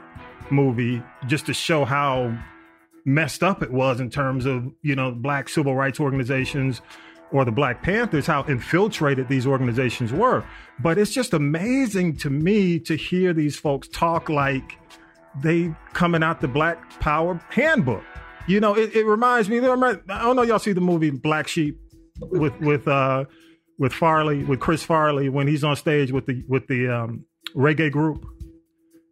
[0.50, 2.36] movie just to show how
[3.04, 6.82] messed up it was in terms of you know black civil rights organizations
[7.32, 10.44] or the Black Panthers, how infiltrated these organizations were.
[10.78, 14.78] But it's just amazing to me to hear these folks talk like
[15.42, 18.04] they coming out the Black Power handbook.
[18.46, 19.58] You know, it, it reminds me.
[19.58, 21.78] I don't know y'all see the movie Black Sheep
[22.20, 23.24] with with uh
[23.78, 27.90] with Farley with Chris Farley when he's on stage with the with the um, reggae
[27.90, 28.24] group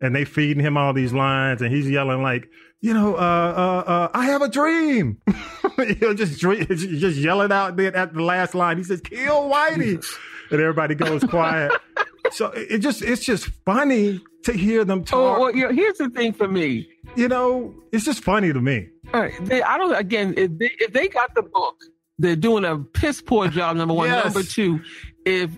[0.05, 2.49] and they feeding him all these lines and he's yelling like
[2.81, 5.19] you know uh uh, uh i have a dream
[5.79, 9.49] you know just dream, just yelling out there at the last line he says kill
[9.49, 10.05] whitey
[10.51, 11.73] and everybody goes quiet
[12.31, 15.73] so it just it's just funny to hear them talk Oh, talk well, you know,
[15.73, 16.88] here's the thing for me.
[17.17, 19.95] you know it's just funny to me All right, they, I don't.
[19.95, 21.77] Again, if they, if they got the book,
[22.19, 23.77] they're doing a piss poor job.
[23.77, 24.09] Number one.
[24.09, 24.25] Yes.
[24.25, 24.81] Number two,
[25.25, 25.51] if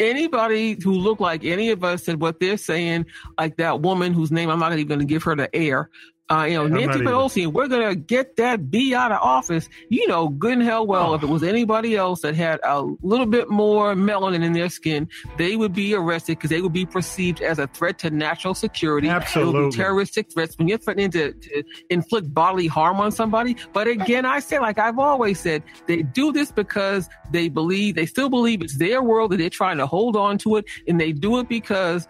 [0.00, 3.06] anybody who look like any of us said what they're saying,
[3.38, 5.90] like that woman whose name I'm not even going to give her the air.
[6.30, 7.00] Uh, you know, I'm Nancy.
[7.00, 9.68] Pelosi, we're gonna get that B out of office.
[9.88, 13.26] You know, good and hell well, if it was anybody else that had a little
[13.26, 17.42] bit more melanin in their skin, they would be arrested because they would be perceived
[17.42, 19.08] as a threat to national security.
[19.08, 19.76] Absolutely.
[19.76, 23.56] terroristic threats when you're threatening to, to inflict bodily harm on somebody.
[23.72, 28.06] But again, I say, like I've always said, they do this because they believe, they
[28.06, 30.66] still believe it's their world and they're trying to hold on to it.
[30.86, 32.06] And they do it because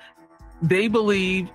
[0.61, 1.49] they believe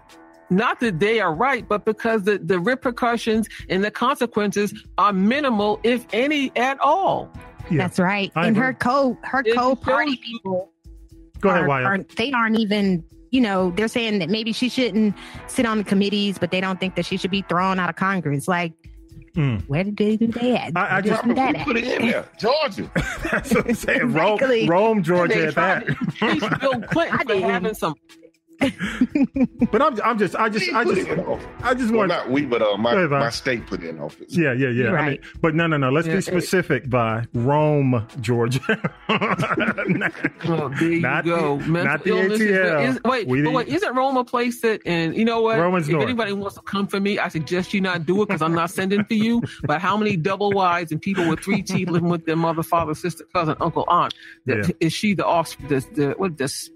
[0.49, 5.79] not that they are right, but because the, the repercussions and the consequences are minimal,
[5.83, 7.31] if any at all.
[7.71, 8.31] That's right.
[8.35, 8.67] I and agree.
[8.67, 10.71] her co her It co shows party people
[11.41, 11.85] Go ahead, are, Wyatt.
[11.87, 15.15] are- they aren't even you know they're saying that maybe she shouldn't
[15.47, 17.95] sit on the committees, but they don't think that she should be thrown out of
[17.95, 18.47] Congress.
[18.47, 18.73] Like,
[19.35, 19.67] Mm.
[19.67, 20.71] where did they do that?
[20.77, 21.57] I, I just they do at?
[21.65, 22.89] Put it in there, Georgia.
[23.29, 24.13] That's what I'm saying.
[24.13, 24.69] Rome, Exactly.
[24.69, 25.85] Rome, Georgia, at that.
[25.87, 25.91] to
[26.29, 27.95] impeach Bill Clinton for having some
[29.71, 31.45] But I'm, I'm just, I just, I just, it in office.
[31.63, 32.09] I just Well, want.
[32.09, 33.19] not we, but uh, my, Go ahead, Vi.
[33.19, 34.35] my state put in office.
[34.35, 34.91] Yeah, yeah, yeah.
[34.91, 35.89] I mean, but no, no, no.
[35.89, 36.89] Let's Yeah, be it- specific.
[36.89, 38.59] By Rome, Georgia.
[40.47, 41.57] Oh, there you Not go.
[41.57, 42.87] the- Mental not the illness is- ATL.
[42.89, 44.81] is- wait, We but wait, isn't Rome a place that?
[44.85, 45.57] And you know what?
[45.59, 46.03] Rome is if north.
[46.03, 48.69] anybody wants to come for me, I suggest you not do it because I'm not
[48.71, 49.41] sending for you.
[49.63, 52.93] But how many double wives and people with three teeth living with their mother, father,
[52.93, 54.13] sister, cousin, uncle, aunt?
[54.45, 54.73] That- Yeah.
[54.79, 55.67] Is she the offspring?
[55.69, 56.37] The, the what?
[56.37, 56.69] The, s-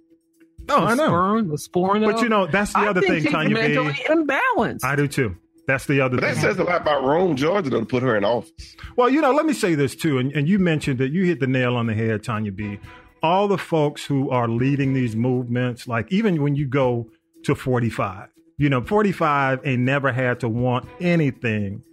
[0.69, 1.08] No, the I know.
[1.08, 2.05] Sperm, the sporn.
[2.05, 3.62] But you know, that's the I other think thing, she's Tanya B.
[3.62, 4.84] mentally imbalanced.
[4.84, 5.36] I do too.
[5.67, 8.23] That's the other But that says a lot about Rome, Georgia, to put her in
[8.23, 8.75] office.
[8.95, 11.39] Well, you know, let me say this too, and, and you mentioned that you hit
[11.39, 12.79] the nail on the head, Tanya B.
[13.21, 17.10] All the folks who are leading these movements, like even when you go
[17.43, 21.84] to 45, you know, 45 ain't never had to want anything.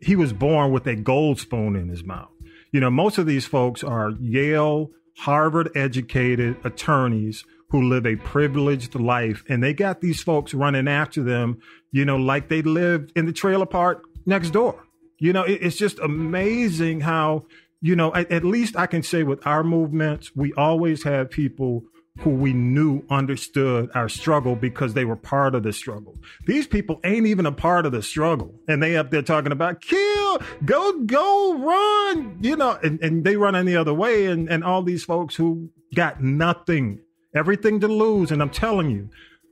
[0.00, 2.30] He was born with a gold spoon in his mouth.
[2.70, 8.94] You know, most of these folks are Yale, Harvard educated attorneys who live a privileged
[8.94, 11.58] life, and they got these folks running after them,
[11.90, 14.82] you know, like they lived in the trailer park next door.
[15.18, 17.46] You know, it, it's just amazing how,
[17.80, 21.84] you know, at, at least I can say with our movements, we always had people
[22.20, 26.16] who we knew understood our struggle because they were part of the struggle.
[26.46, 28.54] These people ain't even a part of the struggle.
[28.68, 33.36] And they up there talking about kill, go, go, run, you know, and, and they
[33.36, 34.26] run any other way.
[34.26, 37.00] And, and all these folks who got nothing,
[37.34, 38.30] everything to lose.
[38.30, 39.10] And I'm telling you,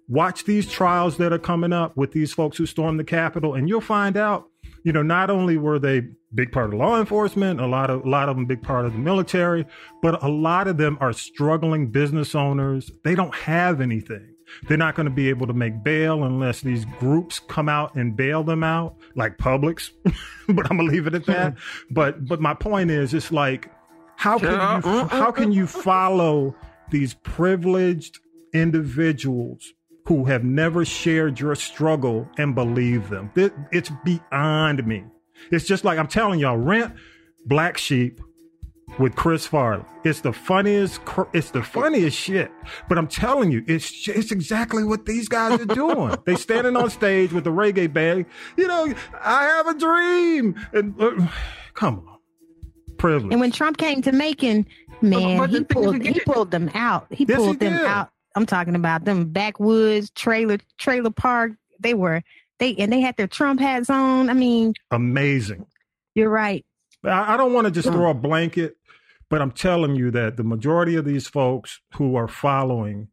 [0.09, 3.69] watch these trials that are coming up with these folks who stormed the Capitol, and
[3.69, 4.49] you'll find out,
[4.83, 6.03] you know, not only were they
[6.35, 8.93] big part of law enforcement, a lot of a lot of them big part of
[8.93, 9.65] the military,
[10.03, 12.91] but a lot of them are struggling business owners.
[13.03, 14.35] They don't have anything.
[14.69, 18.17] They're not going to be able to make bail unless these groups come out and
[18.17, 19.91] bail them out, like Publix.
[20.49, 21.57] but I'm gonna leave it at that.
[21.91, 23.71] but but my point is, it's like,
[24.17, 25.83] how can you how can you uh-uh.
[25.83, 26.55] follow
[26.91, 28.21] these privileged
[28.53, 29.73] individuals
[30.07, 33.31] who have never shared your struggle and believe them.
[33.73, 35.05] It's beyond me.
[35.51, 36.95] It's just like I'm telling y'all, rent
[37.47, 38.21] Black Sheep
[38.99, 39.85] with Chris Farley.
[40.05, 41.01] It's the funniest.
[41.33, 42.51] It's the funniest shit.
[42.89, 46.17] But I'm telling you, it's it's exactly what these guys are doing.
[46.27, 48.27] they standing on stage with the reggae band.
[48.57, 50.55] You know, I have a dream.
[50.73, 51.29] And uh,
[51.75, 52.19] come on,
[52.99, 53.33] privilege.
[53.33, 54.67] And when Trump came to Macon,
[55.05, 57.07] Man, But the he pulled he pulled them out.
[57.11, 57.87] He Yes, he pulled them did.
[57.87, 58.11] out.
[58.37, 61.53] I'm talking about them backwoods trailer trailer park.
[61.81, 62.23] They were
[62.59, 64.31] they and they had their Trump hats on.
[64.31, 65.67] I mean, Amazing.
[66.15, 66.65] you're right.
[67.05, 68.77] I, I don't want to just throw a blanket,
[69.29, 73.09] but I'm telling you that the majority of these folks who are following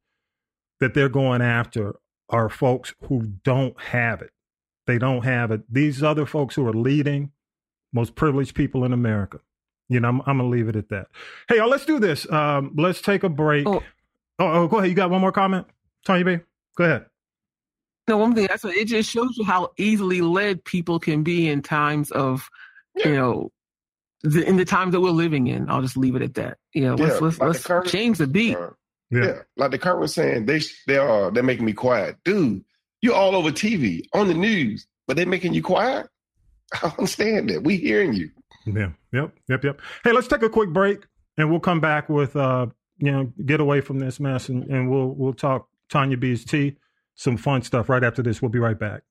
[0.80, 1.96] that they're going after
[2.30, 4.32] are folks who don't have it.
[4.88, 5.62] They don't have it.
[5.72, 7.32] These other folks who are leading,
[7.94, 9.42] most privileged people in America.
[9.92, 11.08] You know, I'm, I'm gonna leave it at that.
[11.50, 12.30] Hey, y'all, let's do this.
[12.32, 13.68] Um, let's take a break.
[13.68, 13.84] Oh.
[14.40, 14.90] oh, go ahead.
[14.90, 15.68] You got one more comment,
[16.06, 16.38] Tony B.
[16.78, 17.06] Go ahead.
[18.08, 21.62] No, one thing that's it just shows you how easily led people can be in
[21.62, 22.50] times of,
[22.96, 23.52] you know,
[24.24, 25.70] the, in the times that we're living in.
[25.70, 26.58] I'll just leave it at that.
[26.74, 28.58] You know, let's Yeah, let's, like let's current- change the beat.
[29.10, 29.42] Yeah.
[29.58, 32.64] like the current was saying, they they are they're making me quiet, dude.
[33.02, 36.08] You're all over TV on the news, but they're making you quiet.
[36.82, 37.64] I understand that.
[37.64, 38.30] We hearing you.
[38.66, 38.92] Yeah.
[39.14, 39.34] Yep.
[39.50, 39.64] Yep.
[39.64, 39.82] Yep.
[40.04, 41.06] Hey, let's take a quick break,
[41.38, 42.68] and we'll come back with uh,
[43.02, 46.78] you know, get away from this mess, and, and we'll we'll talk Tanya B's tea,
[47.16, 48.42] some fun stuff right after this.
[48.42, 49.02] We'll be right back.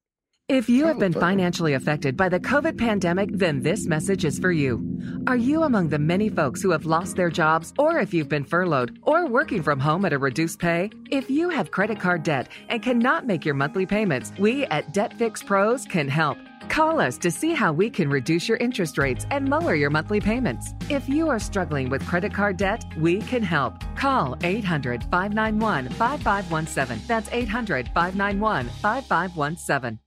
[0.49, 4.51] If you have been financially affected by the COVID pandemic, then this message is for
[4.51, 4.85] you.
[5.29, 8.43] Are you among the many folks who have lost their jobs, or if you've been
[8.43, 10.91] furloughed, or working from home at a reduced pay?
[11.09, 15.15] If you have credit card debt and cannot make your monthly payments, we at Debt
[15.17, 16.37] Fix Pros can help.
[16.71, 20.21] Call us to see how we can reduce your interest rates and lower your monthly
[20.21, 20.73] payments.
[20.89, 23.83] If you are struggling with credit card debt, we can help.
[23.97, 27.05] Call 800 591 5517.
[27.09, 29.99] That's 800 591 5517.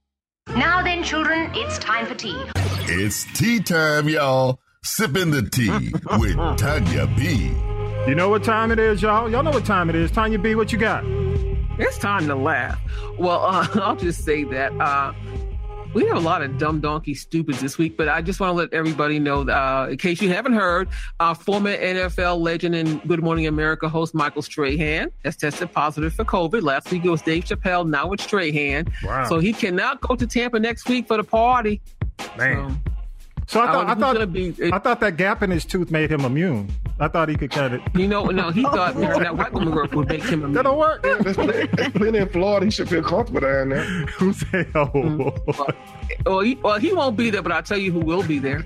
[0.56, 2.42] Now then, children, it's time for tea.
[2.86, 4.58] It's tea time, y'all.
[4.82, 5.70] Sipping the tea
[6.18, 7.52] with Tanya B.
[8.08, 9.30] You know what time it is, y'all?
[9.30, 10.10] Y'all know what time it is.
[10.10, 11.04] Tanya B, what you got?
[11.78, 12.80] It's time to laugh.
[13.18, 15.12] Well, uh, I'll just say that uh,
[15.94, 18.54] we have a lot of dumb donkey stupids this week, but I just want to
[18.54, 20.88] let everybody know, uh, in case you haven't heard,
[21.20, 26.24] uh, former NFL legend and Good Morning America host Michael Strahan has tested positive for
[26.24, 26.62] COVID.
[26.62, 28.86] Last week it was Dave Chappelle, now it's Strahan.
[29.04, 29.28] Wow.
[29.28, 31.80] So he cannot go to Tampa next week for the party.
[32.36, 32.82] Man.
[32.84, 32.94] So
[33.52, 35.64] I I thought I, wonder who's thought gonna be- I thought that gap in his
[35.64, 36.70] tooth made him immune.
[36.98, 37.80] I thought he could cut it.
[37.94, 40.78] You know, no, he thought that white woman girl would make him a That don't
[40.78, 41.02] work.
[41.02, 42.66] There's plenty, there's plenty in Florida.
[42.66, 43.84] He should feel comfortable down there.
[44.18, 45.34] Who say oh?
[46.26, 48.60] Well, he, well, he won't be there, but I'll tell you who will be there.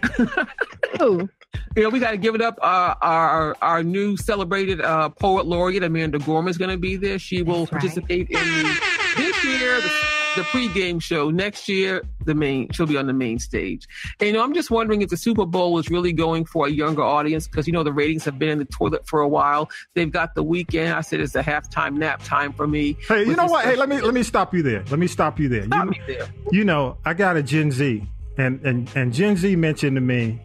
[0.99, 1.29] Who?
[1.76, 2.59] You know, we got to give it up.
[2.61, 7.18] Uh, our our new celebrated uh, poet laureate Amanda Gorman is going to be there.
[7.18, 8.81] She will participate in the,
[9.18, 9.90] this year the,
[10.36, 11.30] the pregame show.
[11.30, 13.86] Next year, the main she'll be on the main stage.
[14.20, 16.70] And you know, I'm just wondering if the Super Bowl is really going for a
[16.70, 19.70] younger audience because you know the ratings have been in the toilet for a while.
[19.94, 20.94] They've got the Weeknd.
[20.94, 22.96] I said it's a halftime nap time for me.
[23.08, 23.64] Hey, you know what?
[23.64, 24.84] Hey, let me let me stop you there.
[24.90, 25.64] Let me stop you there.
[25.64, 26.28] Stop you, me there.
[26.52, 28.06] you know, I got a Gen Z,
[28.36, 30.40] and and and Gen Z mentioned to me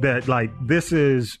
[0.00, 1.38] that like this is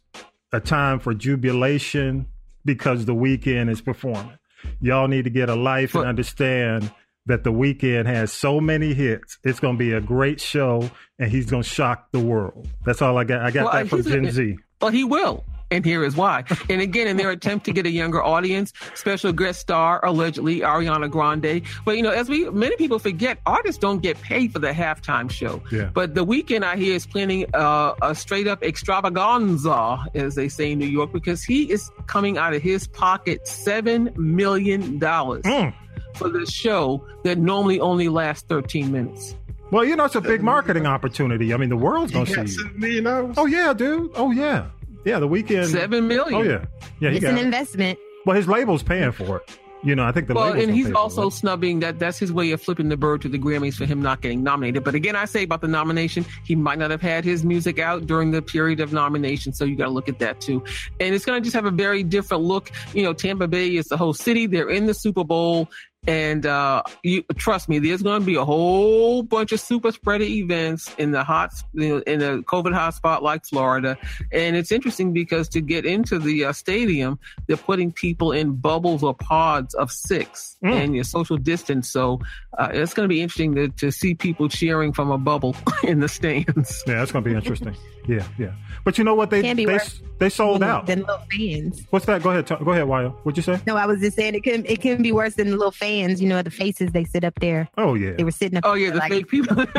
[0.52, 2.26] a time for jubilation
[2.64, 4.38] because the Weeknd is performing.
[4.80, 6.92] Y'all need to get a life and understand
[7.26, 9.38] that the Weeknd has so many hits.
[9.42, 10.88] It's going to be a great show,
[11.18, 12.68] and he's going to shock the world.
[12.84, 13.42] That's all I got.
[13.42, 14.56] I got Well, that from Gen Z.
[14.80, 15.44] Well, he will.
[15.70, 16.44] And here is why.
[16.70, 21.10] And again, in their attempt to get a younger audience, special guest star, allegedly, Ariana
[21.10, 21.62] Grande.
[21.84, 25.28] But, you know, as we, many people forget, artists don't get paid for the halftime
[25.30, 25.60] show.
[25.72, 25.90] Yeah.
[25.92, 30.72] But the Weeknd, I hear, is planning uh, a straight up extravaganza, as they say
[30.72, 35.74] in New York, because he is coming out of his pocket $7 million Mm.
[36.14, 39.34] for the show that normally only lasts 13 minutes.
[39.70, 41.52] Well, you know, it's a big marketing opportunity.
[41.52, 43.32] I mean, the world's going to see you.
[43.36, 44.10] Oh yeah, dude.
[44.14, 44.66] Oh yeah,
[45.06, 45.18] yeah.
[45.18, 45.70] The Weeknd.
[45.70, 46.34] Seven million.
[46.34, 46.66] Oh yeah,
[47.00, 47.10] yeah.
[47.10, 47.44] He it's got an it.
[47.44, 47.98] investment.
[48.26, 49.58] Well, his label's paying for it.
[49.82, 51.32] You know, I think the well, label's and he's also it.
[51.32, 52.00] snubbing that.
[52.00, 54.82] That's his way of flipping the bird to the Grammys for him not getting nominated.
[54.82, 58.06] But again, I say about the nomination, he might not have had his music out
[58.06, 60.64] during the period of nomination, so you got to look at that too.
[60.98, 62.72] And it's going to just have a very different look.
[62.94, 65.68] You know, Tampa Bay is the whole city; they're in the Super Bowl.
[66.06, 70.24] And uh, you trust me, there's going to be a whole bunch of super spreader
[70.24, 73.96] events in the hot, you know, in a COVID hotspot like Florida.
[74.32, 79.02] And it's interesting because to get into the uh, stadium, they're putting people in bubbles
[79.02, 80.72] or pods of six, Mm.
[80.72, 81.90] and your social distance.
[81.90, 82.20] So
[82.56, 85.54] uh, it's going to be interesting to, to see people cheering from a bubble
[85.84, 86.82] in the stands.
[86.86, 87.76] Yeah, that's going to be interesting.
[88.08, 88.52] yeah, yeah.
[88.84, 89.30] But you know what?
[89.30, 90.86] They Can't be they, worse they sold than- out.
[90.86, 91.86] than little fans.
[91.90, 92.22] What's that?
[92.22, 92.46] Go ahead.
[92.46, 93.12] T- go ahead, Wyo.
[93.22, 93.60] What'd you say?
[93.66, 95.95] No, I was just saying it can it can be worse than the little fans.
[95.96, 97.68] You know, the faces they sit up there.
[97.78, 98.64] Oh yeah, They were sitting up.
[98.66, 99.56] Oh yeah, the like, fake people.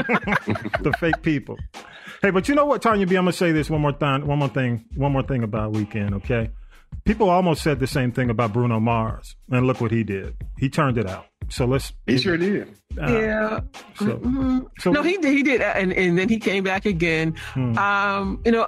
[0.82, 1.57] the fake people.
[2.22, 3.15] Hey, but you know what, Tanya B?
[3.15, 4.26] I'm gonna say this one more time.
[4.26, 4.86] One more thing.
[4.95, 6.13] One more thing about Weeknd.
[6.15, 6.49] Okay.
[7.05, 10.36] People almost said the same thing about Bruno Mars, and look what he did.
[10.57, 11.26] He turned it out.
[11.49, 11.93] So let's.
[12.05, 12.68] He sure did.
[12.99, 13.59] Uh, yeah.
[13.95, 14.65] So, Mhm.
[14.80, 15.34] so no, he did.
[15.34, 17.36] He did, and and then he came back again.
[17.53, 17.78] Hmm.
[17.78, 18.68] Um, you know,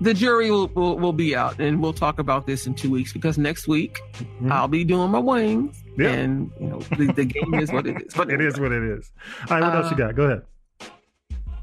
[0.00, 3.12] the jury will, will, will be out, and we'll talk about this in two weeks
[3.12, 4.50] because next week mm-hmm.
[4.50, 6.10] I'll be doing my wings, yeah.
[6.10, 8.14] and you know the, the game is what it is.
[8.14, 9.10] But it is what it is.
[9.48, 10.14] All right, what uh, else you got?
[10.14, 10.42] Go ahead.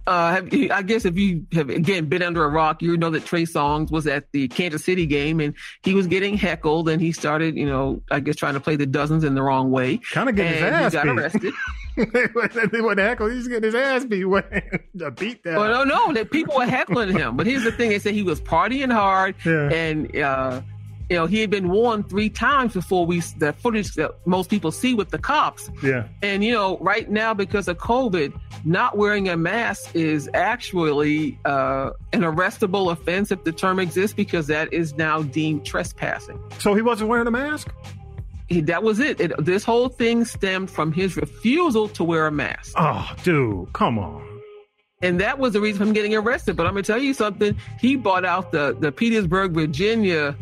[0.05, 3.25] Uh, have, I guess if you have again been under a rock, you know that
[3.25, 7.11] Trey Songz was at the Kansas City game and he was getting heckled and he
[7.11, 9.97] started, you know, I guess trying to play the dozens in the wrong way.
[9.97, 11.11] Kind of getting his ass he got beat.
[11.11, 11.53] arrested.
[12.71, 13.27] they were heckle.
[13.27, 14.23] He's getting his ass beat.
[14.23, 15.55] a beat down.
[15.55, 17.35] Well, no, no, that people were heckling him.
[17.35, 19.69] But here's the thing: they said he was partying hard yeah.
[19.71, 20.15] and.
[20.15, 20.61] uh
[21.09, 24.71] you know, he had been warned three times before we the footage that most people
[24.71, 25.69] see with the cops.
[25.81, 26.07] Yeah.
[26.21, 31.91] And you know, right now because of COVID, not wearing a mask is actually uh,
[32.11, 36.41] an arrestable offense if the term exists because that is now deemed trespassing.
[36.59, 37.69] So he wasn't wearing a mask.
[38.47, 39.19] He, that was it.
[39.19, 39.33] it.
[39.43, 42.73] This whole thing stemmed from his refusal to wear a mask.
[42.77, 44.25] Oh, dude, come on.
[45.01, 46.55] And that was the reason for him getting arrested.
[46.55, 47.55] But I'm gonna tell you something.
[47.79, 50.35] He bought out the the Petersburg, Virginia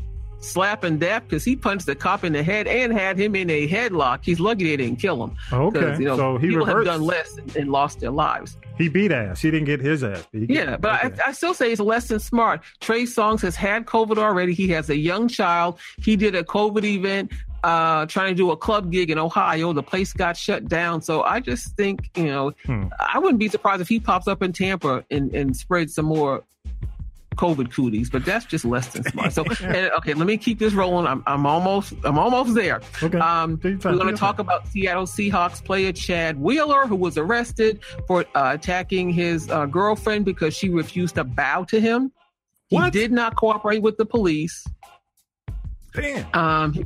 [0.45, 3.67] slapping Dap because he punched the cop in the head and had him in a
[3.67, 4.19] headlock.
[4.23, 5.35] He's lucky they didn't kill him.
[5.51, 6.87] Okay, you know, so he people reversed.
[6.87, 8.57] have done less and, and, lost their lives.
[8.77, 9.41] He beat ass.
[9.41, 10.25] He didn't get his ass.
[10.31, 12.61] yeah, but I, I, still say it's less than smart.
[12.81, 14.53] Trey Songz has had COVID already.
[14.53, 15.79] He has a young child.
[15.97, 17.31] He did a COVID event.
[17.65, 19.73] Uh, trying to do a club gig in Ohio.
[19.73, 21.01] The place got shut down.
[21.01, 22.89] So I just think, you know, hmm.
[22.99, 26.43] I wouldn't be surprised if he pops up in Tampa and, and spreads some more
[27.37, 29.33] COVID cooties, but that's just less than smart.
[29.33, 31.07] So, and, okay, let me keep this rolling.
[31.07, 32.81] I'm, I'm almost, I'm almost there.
[33.01, 33.17] Okay.
[33.17, 38.25] Um, we're going to talk about Seattle Seahawks player Chad Wheeler, who was arrested for
[38.35, 42.11] uh, attacking his uh, girlfriend because she refused to bow to him.
[42.67, 44.67] He did not cooperate with the police.
[45.93, 46.27] Damn.
[46.35, 46.85] Um,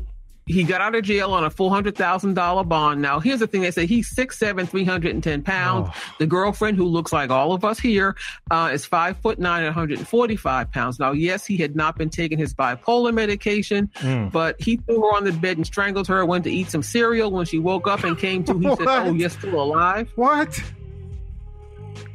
[0.50, 3.02] he got out of jail on a four hundred thousand dollar bond.
[3.02, 5.90] Now, here's the thing: they say he's six seven, three hundred and ten pounds.
[5.92, 6.14] Oh.
[6.18, 8.16] The girlfriend, who looks like all of us here,
[8.50, 11.00] uh, is five foot nine, one hundred and forty five pounds.
[11.00, 14.32] Now, yes, he had not been taking his bipolar medication, mm.
[14.32, 16.26] but he threw her on the bed and strangled her.
[16.26, 17.32] Went to eat some cereal.
[17.32, 20.60] When she woke up and came to, he said, "Oh, you're still alive." What?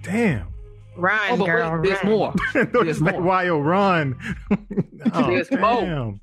[0.02, 0.48] Damn.
[0.96, 2.12] Run, oh, but girl, wait, there's run.
[2.12, 2.34] more.
[2.84, 3.20] there's more.
[3.20, 4.16] Why you run?
[5.12, 5.60] oh, there's damn.
[5.60, 6.14] more.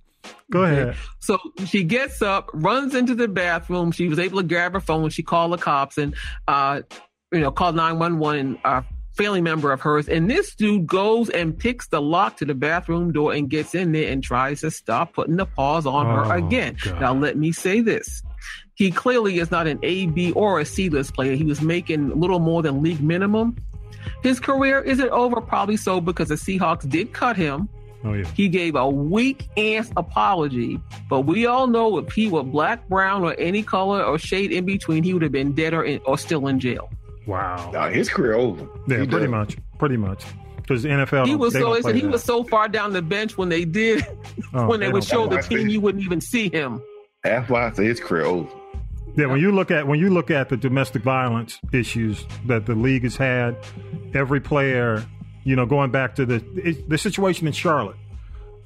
[0.51, 0.89] Go ahead.
[0.89, 0.97] Okay.
[1.19, 3.91] So she gets up, runs into the bathroom.
[3.91, 5.09] She was able to grab her phone.
[5.09, 6.15] She called the cops and,
[6.47, 6.81] uh,
[7.31, 10.07] you know, called 911 and a family member of hers.
[10.09, 13.91] And this dude goes and picks the lock to the bathroom door and gets in
[13.91, 16.77] there and tries to stop putting the paws on oh, her again.
[16.83, 17.01] God.
[17.01, 18.21] Now, let me say this.
[18.75, 21.35] He clearly is not an A, B, or a C list player.
[21.35, 23.55] He was making a little more than league minimum.
[24.23, 27.69] His career isn't over, probably so, because the Seahawks did cut him
[28.03, 28.25] Oh, yeah.
[28.35, 30.79] He gave a weak ass apology,
[31.09, 34.65] but we all know if he were black, brown, or any color or shade in
[34.65, 36.89] between, he would have been dead or, in, or still in jail.
[37.27, 37.69] Wow.
[37.71, 38.67] Nah, his career over.
[38.87, 39.29] Yeah, he pretty did.
[39.29, 39.57] much.
[39.77, 40.25] Pretty much.
[40.57, 42.11] Because the NFL, he was so he that.
[42.11, 44.05] was so far down the bench when they did
[44.53, 46.81] oh, when they, they would show the team, you wouldn't even see him.
[47.23, 48.49] That's why I say his career over.
[49.17, 52.75] Yeah, when you look at when you look at the domestic violence issues that the
[52.75, 53.57] league has had,
[54.13, 55.05] every player,
[55.43, 56.39] you know, going back to the
[56.87, 57.97] the situation in Charlotte,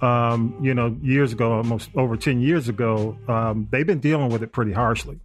[0.02, 4.44] um, you know, years ago, almost over ten years ago, um, they've been dealing with
[4.44, 5.20] it pretty harshly.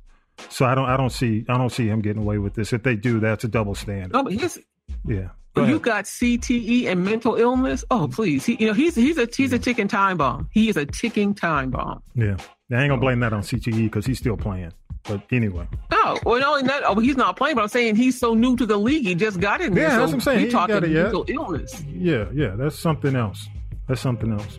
[0.48, 2.72] So I don't, I don't see, I don't see him getting away with this.
[2.72, 4.12] If they do, that's a double standard.
[4.12, 4.58] No, but he's,
[5.06, 5.28] yeah.
[5.54, 7.84] Go you got CTE and mental illness.
[7.90, 10.48] Oh, please, he, you know, he's he's a he's a ticking time bomb.
[10.52, 12.02] He is a ticking time bomb.
[12.14, 12.36] Yeah,
[12.72, 14.72] I ain't gonna blame that on CTE because he's still playing.
[15.04, 15.66] But anyway.
[15.92, 18.56] Oh, well, not only that, oh, he's not playing, but I'm saying he's so new
[18.56, 19.06] to the league.
[19.06, 19.84] He just got in there.
[19.84, 20.40] Yeah, so that's what I'm saying.
[20.40, 21.82] He talking mental illness.
[21.88, 23.48] Yeah, yeah, that's something else.
[23.88, 24.58] That's something else.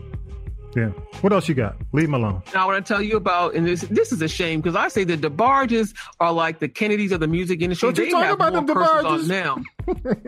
[0.76, 0.90] Yeah.
[1.20, 1.76] What else you got?
[1.92, 2.42] Leave him alone.
[2.54, 4.88] Now, I want to tell you about, and this this is a shame because I
[4.88, 7.92] say the DeBarges are like the Kennedys of the music industry.
[7.92, 9.06] Don't you they talk have about more them DeBarges?
[9.06, 9.66] on them.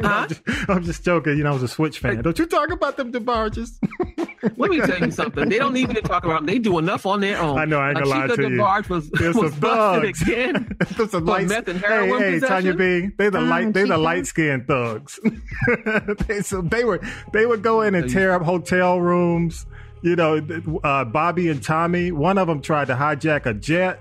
[0.02, 0.08] huh?
[0.08, 1.38] I'm, just, I'm, just, joking.
[1.38, 2.22] You know, I was a Switch fan.
[2.22, 3.80] Don't you talk about them DeBarges?
[4.58, 5.48] Let me tell you something.
[5.48, 6.48] They don't need me to talk about them.
[6.48, 7.58] They do enough on their own.
[7.58, 7.80] I know.
[7.80, 8.96] I ain't gonna lie to DeBarge you.
[8.96, 10.76] was, There's was busted again.
[10.98, 12.78] There's some light, meth and heroin hey, hey, possession.
[12.78, 13.16] Tanya B.
[13.18, 13.74] They the uh, light.
[13.74, 15.20] They the light skinned thugs.
[16.28, 17.00] they, so they were.
[17.32, 19.66] They would go in and tear up hotel rooms
[20.04, 20.46] you know,
[20.84, 24.00] uh, Bobby and Tommy, one of them tried to hijack a jet.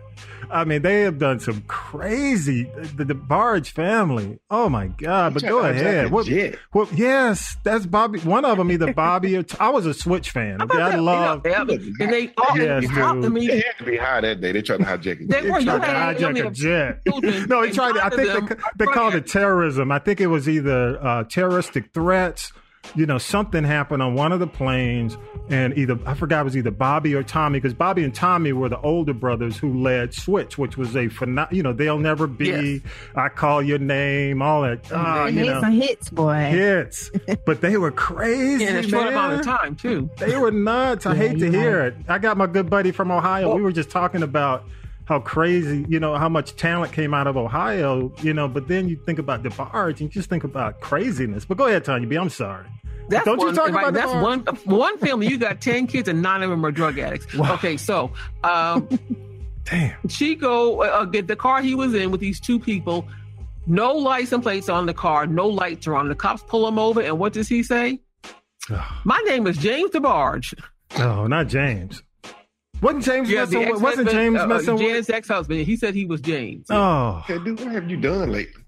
[0.50, 2.64] I mean, they have done some crazy.
[2.96, 4.38] The, the Barge family.
[4.50, 5.32] Oh my God!
[5.32, 6.11] But go ahead.
[6.11, 6.28] What,
[6.72, 8.18] what, yes, that's Bobby.
[8.20, 10.61] One of them, either Bobby or I was a Switch fan.
[10.61, 11.46] Okay, I love.
[11.46, 13.34] and they all yes, dude.
[13.34, 14.53] They had to be high that day.
[14.53, 15.22] They tried to hijack.
[15.22, 17.48] A they, they were, tried to hijack a jet.
[17.48, 17.92] no, he tried.
[17.92, 19.90] To, I think they, they called it terrorism.
[19.90, 22.53] I think it was either uh, terroristic threats
[22.94, 25.16] you know, something happened on one of the planes,
[25.48, 28.68] and either I forgot it was either Bobby or Tommy, because Bobby and Tommy were
[28.68, 31.56] the older brothers who led Switch, which was a phenomenal.
[31.56, 32.46] You know, they'll never be.
[32.46, 32.80] Yes.
[33.14, 34.80] I call your name, all that.
[34.92, 36.34] ah, They you hit know, some hits, boy.
[36.50, 37.10] hits,
[37.46, 38.64] but they were crazy.
[38.64, 39.12] in a short man.
[39.12, 40.10] amount of time too.
[40.18, 41.06] They were nuts.
[41.06, 41.86] I Yeah, hate to you're hear right.
[41.92, 41.96] it.
[42.08, 43.54] I got my good buddy from Ohio.
[43.54, 44.64] We were just talking about
[45.05, 48.88] how crazy, you know, how much talent came out of Ohio, you know, but then
[48.88, 51.44] you think about DeBarge and you just think about craziness.
[51.44, 52.16] But go ahead, Tanya B.
[52.16, 52.66] I'm sorry.
[53.09, 55.26] That's Don't you one, talk right, about that's one one family.
[55.26, 57.26] You got ten kids and nine of them are drug addicts.
[57.36, 58.12] Okay, so
[58.44, 58.88] um,
[59.64, 59.96] Damn.
[60.09, 63.07] Chico, uh, uh, get the car he was in with these two people.
[63.66, 65.26] No license plates on the car.
[65.26, 66.09] No lights are on.
[66.09, 68.00] The cops pull him over, and what does he say?
[69.05, 70.55] My name is James DeBarge.
[70.98, 72.03] Oh, not James.
[72.82, 74.82] Wasn't James Yeah, messing the with, wasn't ex-husband, James uh, messing with?
[74.82, 75.60] Jan's ex-husband.
[75.60, 76.66] He said he was James.
[76.68, 78.62] Oh, Okay, dude, what have you done lately?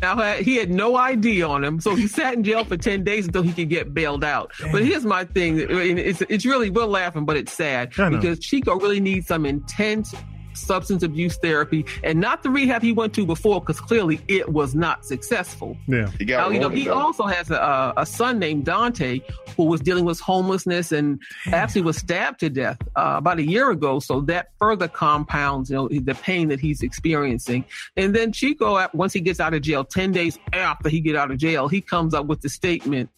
[0.00, 3.02] Now uh, he had no ID on him, so he sat in jail for ten
[3.02, 4.52] days until he could get bailed out.
[4.70, 9.00] But here's my thing: it's it's really we're laughing, but it's sad because Chico really
[9.00, 10.14] needs some intense
[10.58, 14.74] substance abuse therapy, and not the rehab he went to before, because clearly it was
[14.74, 15.76] not successful.
[15.86, 16.10] yeah.
[16.18, 16.94] He Now, got you know, he though.
[16.94, 19.20] also has a, a son named Dante
[19.56, 21.20] who was dealing with homelessness and
[21.52, 23.98] actually was stabbed to death uh, about a year ago.
[23.98, 27.64] So that further compounds, you know, the pain that he's experiencing.
[27.96, 31.30] And then Chico, once he gets out of jail, 10 days after he get out
[31.30, 33.10] of jail, he comes up with the statement,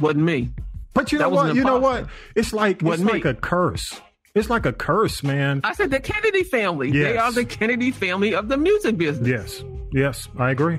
[0.00, 0.50] wasn't me.
[0.94, 1.54] But you That know what?
[1.54, 2.06] You know what?
[2.34, 3.12] It's like it's Wasn't me.
[3.14, 4.00] like a curse.
[4.36, 5.62] It's like a curse, man.
[5.64, 6.90] I said the Kennedy family.
[6.90, 7.04] Yes.
[7.04, 9.26] They are the Kennedy family of the music business.
[9.26, 9.64] Yes.
[9.92, 10.78] Yes, I agree.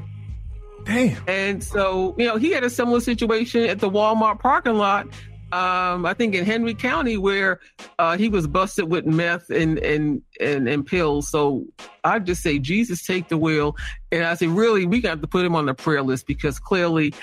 [0.86, 1.22] Damn.
[1.28, 5.08] And so, you know, he had a similar situation at the Walmart parking lot.
[5.51, 7.60] Um, I think in Henry County, where
[7.97, 11.30] uh, he was busted with meth and, and and and pills.
[11.30, 11.66] So
[12.03, 13.76] I just say, Jesus, take the wheel.
[14.12, 17.14] And I say, really, we got to put him on the prayer list because clearly,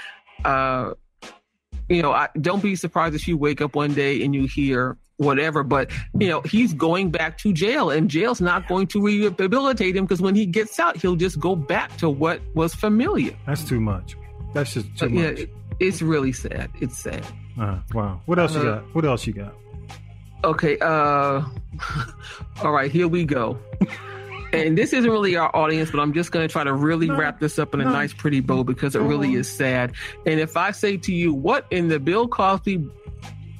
[0.44, 0.94] uh,
[1.88, 4.96] you know, I, don't be surprised if you wake up one day and you hear
[5.16, 5.62] whatever.
[5.62, 10.04] But you know, he's going back to jail, and jail's not going to rehabilitate him
[10.04, 13.32] because when he gets out, he'll just go back to what was familiar.
[13.46, 14.16] That's too much.
[14.52, 15.38] That's just too Uh, yeah, much.
[15.40, 16.70] it- it's really sad.
[16.80, 17.26] It's sad.
[17.60, 18.20] Uh, wow.
[18.26, 18.94] What else you Uh, got?
[18.94, 19.54] What else you got?
[20.44, 21.42] Okay, uh
[22.62, 23.58] all right, here we go.
[24.52, 27.58] and this isn't really our audience, but I'm just gonna try to really wrap this
[27.58, 29.92] up in a nice pretty bow because it really is sad.
[30.26, 32.88] And if I say to you, what in the Bill Cosby,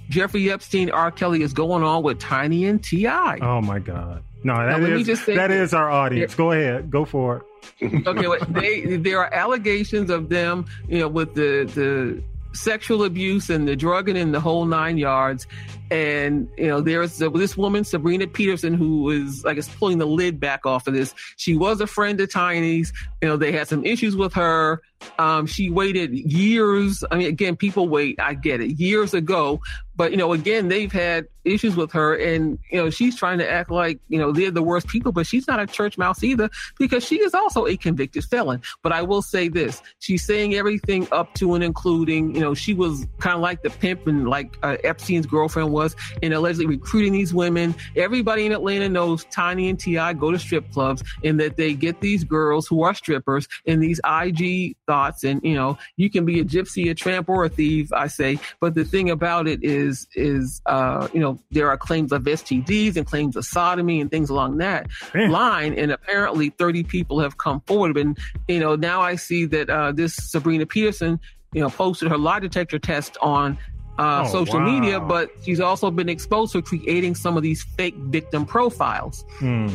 [0.08, 1.10] Jeffrey Epstein, R.
[1.10, 3.38] Kelly is going on with Tiny and T.I.
[3.40, 4.22] Oh my God.
[4.42, 5.50] No, that me is that this.
[5.50, 6.34] is our audience.
[6.34, 6.90] Go ahead.
[6.90, 7.44] Go for
[7.80, 8.06] it.
[8.06, 12.22] okay, well, they there are allegations of them, you know, with the the
[12.54, 15.46] sexual abuse and the drugging and the whole nine yards.
[15.90, 20.40] And you know, there's this woman Sabrina Peterson who is, I guess, pulling the lid
[20.40, 21.14] back off of this.
[21.36, 22.92] She was a friend of Tiny's.
[23.22, 24.82] You know, they had some issues with her.
[25.18, 27.04] Um, she waited years.
[27.10, 28.20] I mean, again, people wait.
[28.20, 28.78] I get it.
[28.78, 29.60] Years ago,
[29.96, 33.48] but you know, again, they've had issues with her, and you know, she's trying to
[33.48, 36.50] act like you know they're the worst people, but she's not a church mouse either
[36.78, 38.60] because she is also a convicted felon.
[38.82, 42.74] But I will say this: she's saying everything up to and including, you know, she
[42.74, 47.12] was kind of like the pimp and like uh, Epstein's girlfriend was, and allegedly recruiting
[47.12, 47.74] these women.
[47.94, 50.14] Everybody in Atlanta knows Tiny and T.I.
[50.14, 54.00] go to strip clubs, and that they get these girls who are strippers and these
[54.04, 57.92] IG thoughts, and you know, you can be a gypsy, a tramp, or a thief.
[57.92, 62.12] I say, but the thing about it is, is uh, you know, there are claims
[62.12, 67.20] of STDs and claims of sodomy and things along that line, and apparently 30 people
[67.20, 67.96] have come forward.
[67.96, 68.16] And
[68.48, 71.18] you know, now I see that uh, this Sabrina Peterson,
[71.52, 73.58] you know, posted her lie detector test on
[73.98, 74.72] uh, Oh, social wow.
[74.80, 79.24] media, but she's also been exposed for creating some of these fake victim profiles.
[79.38, 79.68] Hmm.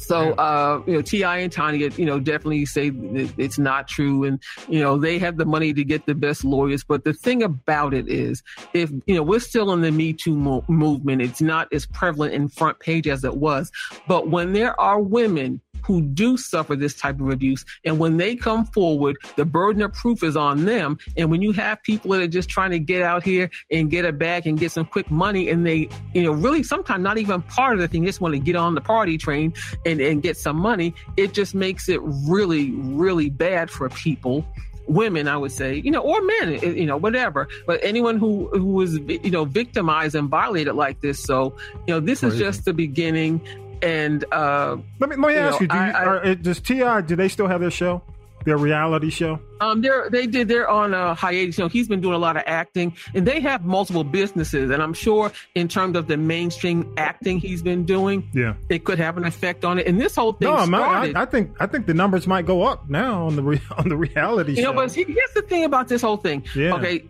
[0.00, 1.38] So, uh, you know, T.I.
[1.38, 5.36] and Tanya, you know, definitely say that it's not true, and you know they have
[5.36, 6.82] the money to get the best lawyers.
[6.82, 8.42] But the thing about it is,
[8.72, 11.22] if you know, we're still in the Me Too mo- movement.
[11.22, 13.70] It's not as prevalent in front page as it was.
[14.08, 18.36] But when there are women who do suffer this type of abuse, and when they
[18.36, 20.98] come forward, the burden of proof is on them.
[21.16, 24.04] And when you have people that are just trying to get out here and get
[24.04, 27.42] a bag and get some quick money, and they, you know, really sometimes not even
[27.42, 29.52] part of the thing, just want to get on the party train
[29.86, 34.44] and, and get some money, it just makes it really, really bad for people.
[34.86, 37.46] Women, I would say, you know, or men, eh, you know, whatever.
[37.66, 41.22] But anyone who who is, you know, victimized and violated like this.
[41.22, 41.56] So,
[41.86, 43.40] you know, this is just the beginning.
[43.82, 46.34] And uh, Let me let me You ask know, you: Do you, I- are, uh,
[46.34, 47.00] does T.I.?
[47.02, 48.02] Do they still have their show?
[48.46, 49.38] their reality show?
[49.60, 51.58] Um, they're they did they're on a hiatus.
[51.58, 54.70] You know, he's been doing a lot of acting, and they have multiple businesses.
[54.70, 58.54] And I'm sure in terms of the mainstream acting he's been doing, Yeah.
[58.70, 59.86] it could have an effect on it.
[59.86, 61.16] And this whole thing No, started.
[61.16, 63.90] I, I think I think the numbers might go up now on the re, on
[63.90, 64.76] the reality you know, show.
[64.76, 66.42] but see, here's the thing about this whole thing.
[66.56, 66.76] Yeah.
[66.76, 67.04] Okay,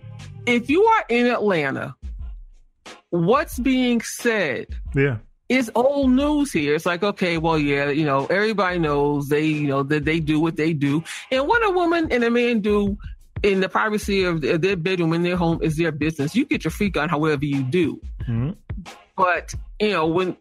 [0.46, 1.94] if you are in Atlanta,
[3.10, 4.66] what's being said
[4.96, 5.18] yeah.
[5.50, 6.76] Is old news here.
[6.76, 10.38] It's like, okay, well, yeah, you know, everybody knows they, you know, that they do
[10.38, 11.02] what they do.
[11.32, 12.96] And what a woman and a man do
[13.42, 16.36] in the privacy of their bedroom in their home is their business.
[16.36, 18.00] You get your freak on however you do.
[18.28, 18.56] Mhm.
[19.16, 20.36] But, you know, when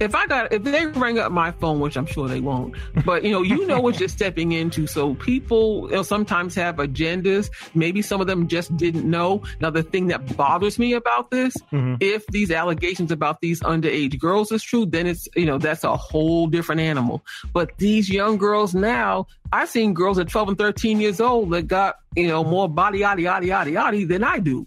[0.00, 2.74] if I got if they ring up my phone, which I'm sure they won't,
[3.04, 4.86] but you know, you know what you're stepping into.
[4.86, 7.50] So people you know, sometimes have agendas.
[7.74, 9.42] Maybe some of them just didn't know.
[9.60, 11.96] Now, the thing that bothers me about this, Mm-hmm.
[12.00, 15.96] if these allegations about these underage girls is true, then it's you know that's a
[15.96, 17.24] whole different animal.
[17.52, 21.66] But these young girls now, I've seen girls at 12 and 13 years old that
[21.66, 24.66] got you know more body yada yada yada yada than I do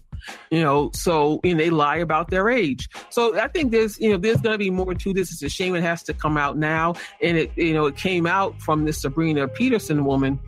[0.50, 2.88] you know so and they lie about their age.
[3.10, 5.32] So i think there's you know there's going to be more to this.
[5.32, 6.94] It's a shame it has to come out now.
[7.20, 10.38] And it you know it came out from this sabrina peterson woman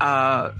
[0.00, 0.52] uh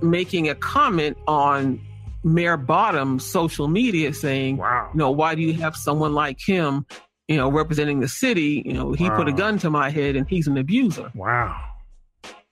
[0.00, 1.80] making a comment on
[2.24, 4.90] mayor Bottoms' social media saying wow.
[4.92, 6.86] you know why do you have someone like him
[7.26, 8.62] you know representing the city?
[8.64, 11.10] You know he put a gun to my head and he's an abuser.
[11.14, 11.56] Wow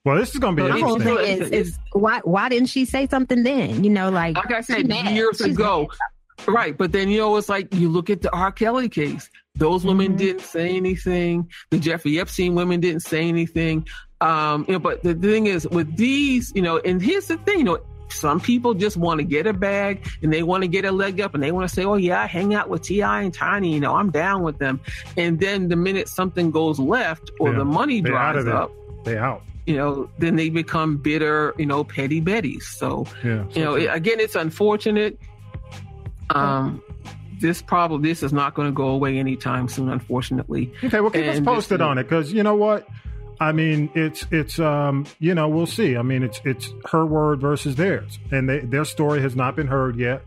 [0.07, 2.49] well this is going to be So My whole it's- thing is, is why why
[2.49, 3.85] didn't she say something then?
[3.85, 5.89] You know, like like I said years She's ago.
[6.47, 8.53] Right, but then you know it's like you look at the R.
[8.53, 9.29] Kelly case.
[9.57, 10.17] Those women Mm-hmm.
[10.19, 11.51] didn't say anything.
[11.71, 13.87] The Jeffrey Epstein women didn't say anything.
[14.21, 17.59] Um, you know, but the thing is with these, you know, and here's the thing,
[17.59, 17.79] you know,
[18.09, 21.21] some people just want to get a bag and they want to get a leg
[21.21, 23.23] up and they want to say, "Oh yeah, I hang out with T.I.
[23.23, 23.73] and Tiny.
[23.75, 24.79] You know, I'm down with them."
[25.17, 28.71] And then the minute something goes left or Yeah, the money they out dries up,
[29.05, 29.43] They out.
[29.67, 32.62] You know, then they become bitter, you know, petty betties.
[32.62, 33.45] So Yeah.
[33.51, 35.19] you know, it, again, it's unfortunate.
[36.31, 36.83] Um,
[37.41, 40.73] this problem, this is not going to go away anytime soon, unfortunately.
[40.83, 42.89] Okay, well, keep us And this- posted on it because you know what?
[43.39, 45.95] I mean, it's it's um, you know, we'll see.
[45.97, 49.67] I mean, it's it's her word versus theirs, and they, their story has not been
[49.67, 50.23] heard yet.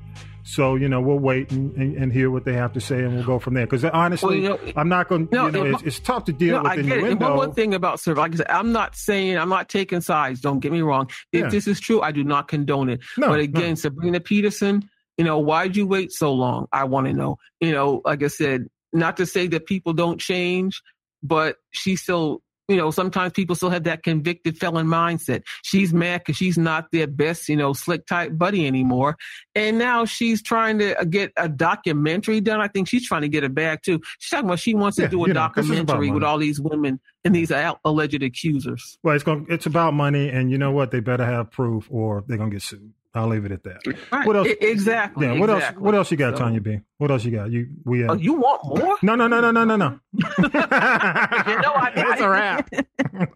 [0.49, 3.13] So you know, we'll wait and, and, and hear what they have to say, and
[3.13, 3.67] we'll go from there.
[3.67, 5.29] Because honestly, Well, you know, I'm not going.
[5.31, 7.03] no, you know, it's, it's tough to deal No, with I get it.
[7.11, 10.41] And one thing about Sir, like I said, I'm not saying I'm not taking sides.
[10.41, 11.07] Don't get me wrong.
[11.31, 11.49] If Yeah.
[11.49, 13.01] this is true, I do not condone it.
[13.15, 14.89] No, but again, Sabrina Peterson,
[15.19, 16.65] you know, why'd you wait so long?
[16.71, 17.37] I want to know.
[17.59, 20.81] You know, like I said, not to say that people don't change,
[21.21, 22.41] but she still.
[22.69, 25.41] You know, sometimes people still have that convicted felon mindset.
[25.63, 29.17] She's mad because she's not their best, you know, slick type buddy anymore.
[29.55, 32.61] And now she's trying to uh, get a documentary done.
[32.61, 33.99] I think she's trying to get a bag too.
[34.19, 36.23] She's talking about she wants to do a you know, this is about documentary with
[36.23, 38.97] all these women and these al- alleged accusers.
[39.03, 39.47] well, it's going.
[39.49, 40.91] It's about money, and you know what?
[40.91, 42.93] They better have proof, or they're gonna get sued.
[43.15, 43.79] I'll leave it at that.
[44.11, 44.27] Right.
[44.27, 44.47] What else?
[44.61, 45.25] Exactly.
[45.25, 45.39] Yeah.
[45.39, 45.63] What else?
[45.77, 46.79] What else you got, So- Tanya B?
[46.99, 47.49] What else you got?
[47.49, 48.03] You we.
[48.03, 48.97] Uh, Oh, you want more?
[49.01, 49.99] no, no, no, no, no, no, no.
[50.13, 52.69] you know, I, It's a wrap.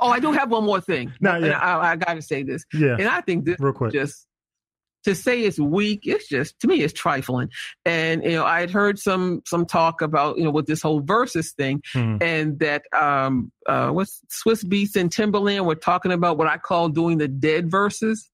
[0.00, 1.12] oh, I do have one more thing.
[1.22, 1.56] And yet.
[1.62, 2.64] I, I got to say this.
[2.72, 2.96] Yeah.
[2.98, 3.92] And I think this Real quick.
[3.92, 4.26] just
[5.04, 7.50] to say it's weak, it's just to me it's trifling.
[7.84, 11.00] And you know, I had heard some some talk about you know with this whole
[11.00, 12.22] versus thing, Mhm.
[12.22, 16.88] and that um uh what's Swizz Beatz and Timbaland were talking about what I call
[16.88, 18.30] doing the dead verses.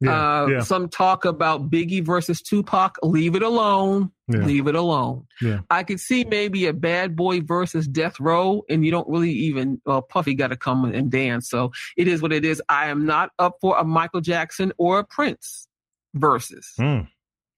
[0.00, 0.60] Yeah, uh, yeah.
[0.60, 2.96] Some talk about Biggie versus Tupac.
[3.02, 4.10] Leave it alone.
[4.28, 4.44] Yeah.
[4.44, 5.26] Leave it alone.
[5.42, 5.60] Yeah.
[5.68, 9.80] I could see maybe a Bad Boy versus Death Row, and you don't really even.
[9.84, 12.62] Well, Puffy got to come and dance, so it is what it is.
[12.68, 15.68] I am not up for a Michael Jackson or a Prince
[16.14, 16.72] versus.
[16.78, 17.08] Mm.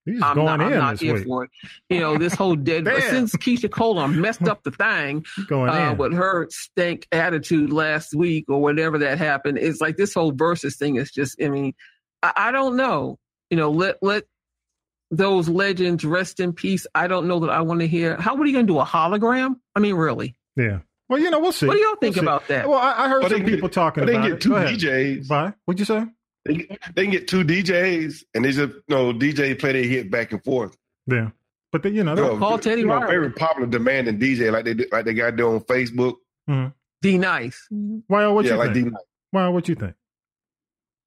[0.05, 1.25] He's I'm going not, I'm not this here week.
[1.25, 1.51] for it.
[1.89, 5.97] You know, this whole dead since Keyshia Cole messed up the thing uh, in.
[5.97, 9.59] with her stank attitude last week or whatever that happened.
[9.59, 11.41] It's like this whole versus thing is just.
[11.41, 11.75] I mean,
[12.23, 13.19] I, I don't know.
[13.51, 14.25] You know, let let
[15.11, 16.87] those legends rest in peace.
[16.95, 18.17] I don't know that I want to hear.
[18.17, 19.57] How are you going to do a hologram?
[19.77, 20.35] I mean, really?
[20.57, 20.81] Yeah.
[21.09, 21.67] Well, you know, we'll see.
[21.67, 22.27] What do y'all think We'll see.
[22.27, 22.69] about that?
[22.69, 24.37] Well, I, I heard But some can people get- talking but they can about get
[24.37, 24.41] it.
[24.41, 24.89] two Go.
[24.89, 25.29] DJs.
[25.29, 25.53] Bye.
[25.67, 26.07] What'd you say?
[26.47, 26.55] They,
[26.95, 30.33] they can get two DJs and they just you know DJ play their hit back
[30.33, 30.77] and forth.
[31.07, 31.31] Yeah.
[31.71, 34.75] But they, you know, You they're- know, you know, very popular demanding DJ like they
[34.91, 36.15] like they got there on Facebook.
[36.49, 36.73] Mhm.
[37.03, 37.67] D-Nice.
[38.09, 38.89] Well, what yeah, you like think?
[38.91, 38.97] D
[39.33, 39.95] Well, what you think?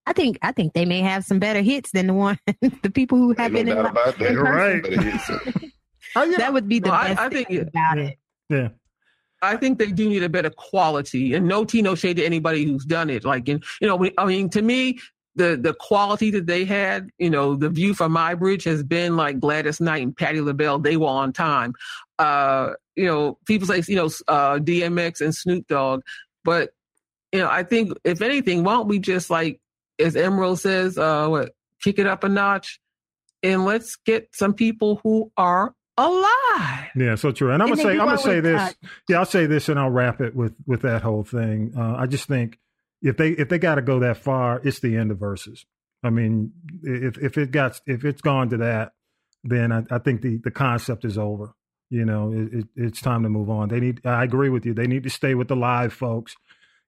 [0.07, 2.37] I think I think they may have some better hits than the one
[2.83, 4.27] the people who have no been in, doubt about that.
[4.27, 4.81] in You're right.
[4.83, 5.29] But it is,
[6.15, 8.17] uh, That would be the Well, I- best I think thing it- about it.
[8.49, 8.69] Yeah.
[9.41, 12.63] I think they do need a better quality, and no tea, no shade to anybody
[12.65, 13.25] who's done it.
[13.25, 14.99] Like, in, you know, I mean, to me,
[15.35, 19.17] the the quality that they had, you know, the view from my bridge has been
[19.17, 20.79] like Gladys Knight and Patti LaBelle.
[20.79, 21.73] They were on time.
[22.17, 26.01] Uh, you know, people say, you know, uh, DMX and Snoop Dogg,
[26.43, 26.71] but
[27.33, 29.59] you know, I think if anything, why don't we just like,
[29.99, 31.51] as Emeril says, uh, what,
[31.83, 32.79] kick it up a notch,
[33.43, 36.89] and let's get some people who are alive.
[36.95, 37.51] Yeah, so true.
[37.51, 38.61] And I'm And gonna then say, I'm gonna say this.
[38.61, 38.75] that.
[39.09, 41.73] Yeah, I'll say this, and I'll wrap it with with that whole thing.
[41.77, 42.57] Uh, I just think
[43.01, 45.65] if they if they got to go that far, it's the end of verses.
[46.03, 46.51] I mean,
[46.83, 48.93] if if it got if it's gone to that,
[49.43, 51.53] then I, I think the the concept is over.
[51.89, 53.69] You know, it, it, it's time to move on.
[53.69, 54.01] They need.
[54.05, 54.73] I agree with you.
[54.73, 56.35] They need to stay with the live folks.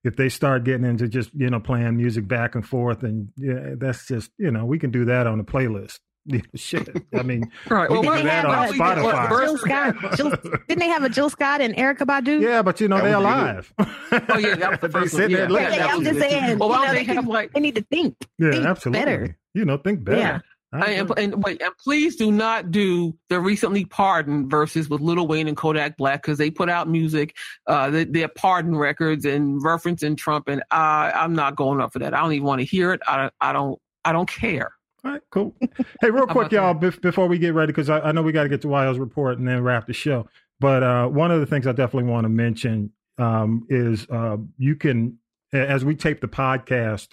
[0.08, 3.74] If they start getting into just you know playing music back and forth, and yeah,
[3.76, 5.98] that's just you know we can do that on a playlist.
[6.54, 7.88] Shit, I mean, Right.
[7.90, 9.44] we Well, can do why- that why on don't we get- what, Spotify.
[9.44, 10.16] Jill Scott.
[10.16, 10.30] Jill,
[10.68, 12.40] didn't they have a Jill Scott and Erykah Badu?
[12.40, 13.72] Yeah, but you know That they're alive.
[13.78, 15.32] Oh yeah, that was the They first sit one.
[15.32, 16.20] there Yeah, yeah, at Yeah, that I'm just it.
[16.20, 16.58] saying.
[16.58, 18.16] Well, you know, don't they, they have can- like they need to think.
[18.38, 19.00] Yeah, think absolutely.
[19.04, 19.38] Better.
[19.54, 20.18] You know, think better.
[20.18, 20.38] Yeah.
[20.72, 25.26] I And, and, wait, and please do not do the recently pardoned verses with Lil
[25.26, 29.62] Wayne and Kodak Black because they put out music, uh, they, they're pardon records and
[29.62, 32.12] referencing Trump, and I, I'm not going up for that.
[32.12, 33.00] I don't even want to hear it.
[33.06, 33.80] I, I don't.
[34.04, 34.72] I don't care.
[35.04, 35.54] All right, cool.
[36.00, 38.44] Hey, real quick, y'all, bef- before we get ready, because I, I know we got
[38.44, 40.28] to get to Wiles report and then wrap the show.
[40.60, 44.76] But uh, one of the things I definitely want to mention um, is uh, you
[44.76, 45.18] can,
[45.52, 47.08] as we tape the podcast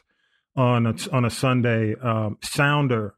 [0.56, 3.16] on a, on a Sunday, um, Sounder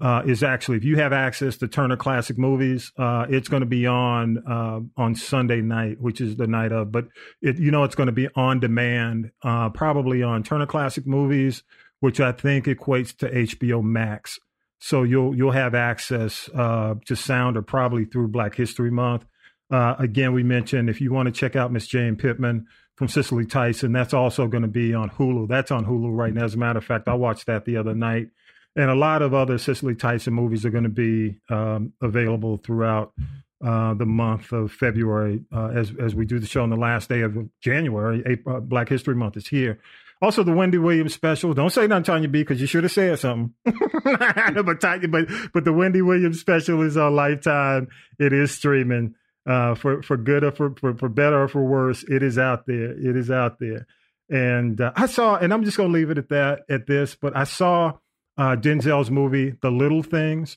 [0.00, 3.66] uh, is actually, if you have access to Turner Classic Movies, uh, it's going to
[3.66, 6.92] be on uh, on Sunday night, which is the night of.
[6.92, 7.06] But
[7.40, 11.62] it, you know, it's going to be on demand, uh, probably on Turner Classic Movies,
[12.00, 14.38] which I think equates to HBO Max.
[14.80, 19.26] So you'll you'll have access uh, to Sounder probably through Black History Month.
[19.70, 22.66] Uh, again, we mentioned if you want to check out Miss Jane Pittman
[22.96, 25.48] from Cicely Tyson, that's also going to be on Hulu.
[25.48, 26.44] That's on Hulu right now.
[26.44, 28.28] As a matter of fact, I watched that the other night
[28.76, 33.12] and a lot of other Cicely Tyson movies are going to be um, available throughout
[33.64, 37.08] uh, the month of February uh, as as we do the show on the last
[37.08, 38.22] day of January.
[38.26, 39.80] April, uh, Black History Month is here.
[40.22, 41.54] Also, the Wendy Williams special.
[41.54, 43.54] Don't say nothing, Tanya B, because you should have said something.
[43.64, 47.88] but Tanya, but but the Wendy Williams special is on Lifetime.
[48.18, 49.14] It is streaming
[49.46, 52.04] uh, for for good or for, for for better or for worse.
[52.04, 52.92] It is out there.
[52.92, 53.86] It is out there.
[54.28, 57.14] And uh, I saw, and I'm just going to leave it at that at this.
[57.14, 57.94] But I saw
[58.40, 60.56] uh, Denzel's movie, The Little Things,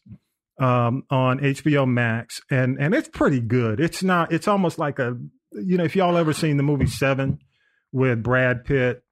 [0.58, 3.82] um, on HBO Max, and and it's pretty good.
[3.82, 4.32] It's not.
[4.32, 5.18] It's almost like a,
[5.52, 7.40] you know, if y'all ever seen the movie Seven
[7.92, 9.04] with Brad Pitt,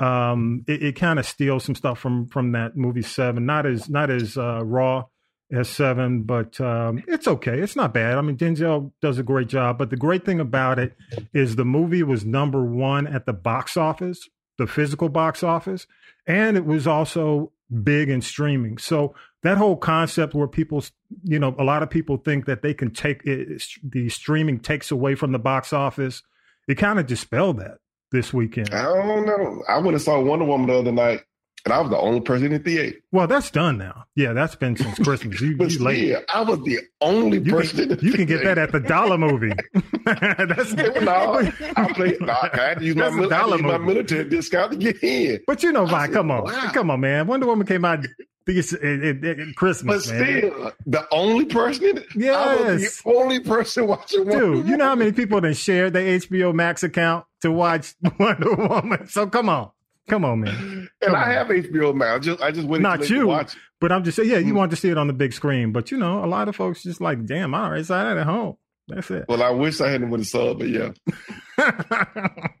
[0.00, 3.46] um, it, it kind of steals some stuff from from that movie Seven.
[3.46, 5.04] Not as not as uh, raw
[5.52, 7.60] as Seven, but um, it's okay.
[7.60, 8.18] It's not bad.
[8.18, 9.78] I mean, Denzel does a great job.
[9.78, 10.96] But the great thing about it
[11.32, 15.86] is the movie was number one at the box office, the physical box office,
[16.26, 17.52] and it was also
[17.82, 18.78] big in streaming.
[18.78, 20.84] So that whole concept where people,
[21.24, 24.90] you know, a lot of people think that they can take it, the streaming takes
[24.90, 26.22] away from the box office.
[26.68, 27.78] It kind of dispelled that
[28.12, 28.74] this weekend.
[28.74, 29.62] I don't know.
[29.68, 31.22] I went and saw Wonder Woman the other night,
[31.64, 32.96] and I was the only person in the theater.
[33.12, 34.04] Well, that's done now.
[34.14, 35.40] Yeah, that's been since Christmas.
[35.40, 36.06] You, But you late.
[36.08, 37.80] still, I was the only You person.
[37.80, 39.52] in can, the you can get that at the dollar movie.
[40.04, 42.20] that's no, oh, I played.
[42.20, 45.02] No, I had to use my, mil- had to use my military discount to get
[45.02, 45.40] in.
[45.46, 46.70] But you know, Vi, come on, wow.
[46.72, 47.26] come on, man.
[47.26, 48.04] Wonder Woman came out
[48.46, 50.38] this at, at- at But Christmas, man.
[50.38, 52.06] still, the only person in it.
[52.34, 53.02] I was Yes.
[53.02, 56.54] the only person watching Wonder Dude, you know how many people that shared their HBO
[56.54, 59.06] Max account to watch Wonder Woman?
[59.08, 59.70] So come on,
[60.10, 60.54] come on, man.
[60.54, 60.78] Mm-hmm.
[60.78, 61.30] And Come I on.
[61.30, 62.14] have HBO now.
[62.16, 63.54] I just I just waited Not till they you, watch.
[63.54, 63.60] it.
[63.80, 64.56] but I'm just saying, yeah, you mm-hmm.
[64.56, 66.82] want to see it on the big screen, but you know, a lot of folks
[66.82, 68.56] just like, damn, I already saw that at home.
[68.88, 69.24] That's it.
[69.28, 70.90] Well, I wish I hadn't would have saw it, but yeah,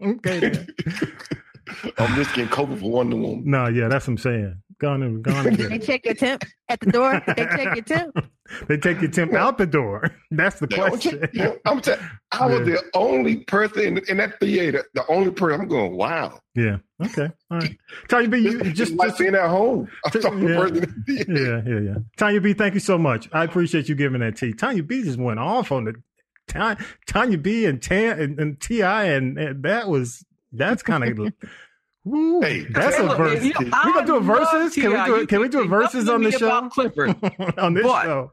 [0.02, 0.68] okay, then.
[1.98, 3.42] I'm just getting covered for Wonder Woman.
[3.46, 4.62] no, yeah, that's what I'm saying.
[4.80, 7.22] Go on and go on and They check your temp at the door.
[7.26, 8.16] They check your temp.
[8.66, 10.10] They take your temp out the door.
[10.32, 11.20] That's the question.
[11.20, 11.92] check- you know, I'm t-
[12.32, 12.74] I was Yeah.
[12.74, 14.84] the only person in, in that theater.
[14.94, 15.60] The only person.
[15.60, 15.96] I'm going.
[15.96, 16.40] Wow.
[16.56, 16.78] Yeah.
[17.00, 17.28] Okay.
[17.52, 17.78] All right.
[18.08, 19.88] Tanya B, you Just, just, like being at home.
[20.04, 20.58] I'm the only Yeah.
[20.58, 20.76] person
[21.06, 21.94] in the yeah, yeah, yeah.
[22.16, 23.28] Tanya B, thank you so much.
[23.32, 24.52] I appreciate you giving that tea.
[24.52, 25.94] Tanya B just went off on the
[26.48, 26.76] Ta-
[27.06, 31.32] Tanya B and Tan and, and T.I., and, and that was that's kind of.
[32.04, 33.44] Woo, Hey, that's Hey, a verse.
[33.44, 34.74] you know, we gonna do a I love verses?
[34.74, 35.28] Can we do You it?
[35.28, 36.46] Can we do a say verses on to the show?
[36.46, 37.10] about Clifford.
[37.58, 38.32] on this But- show,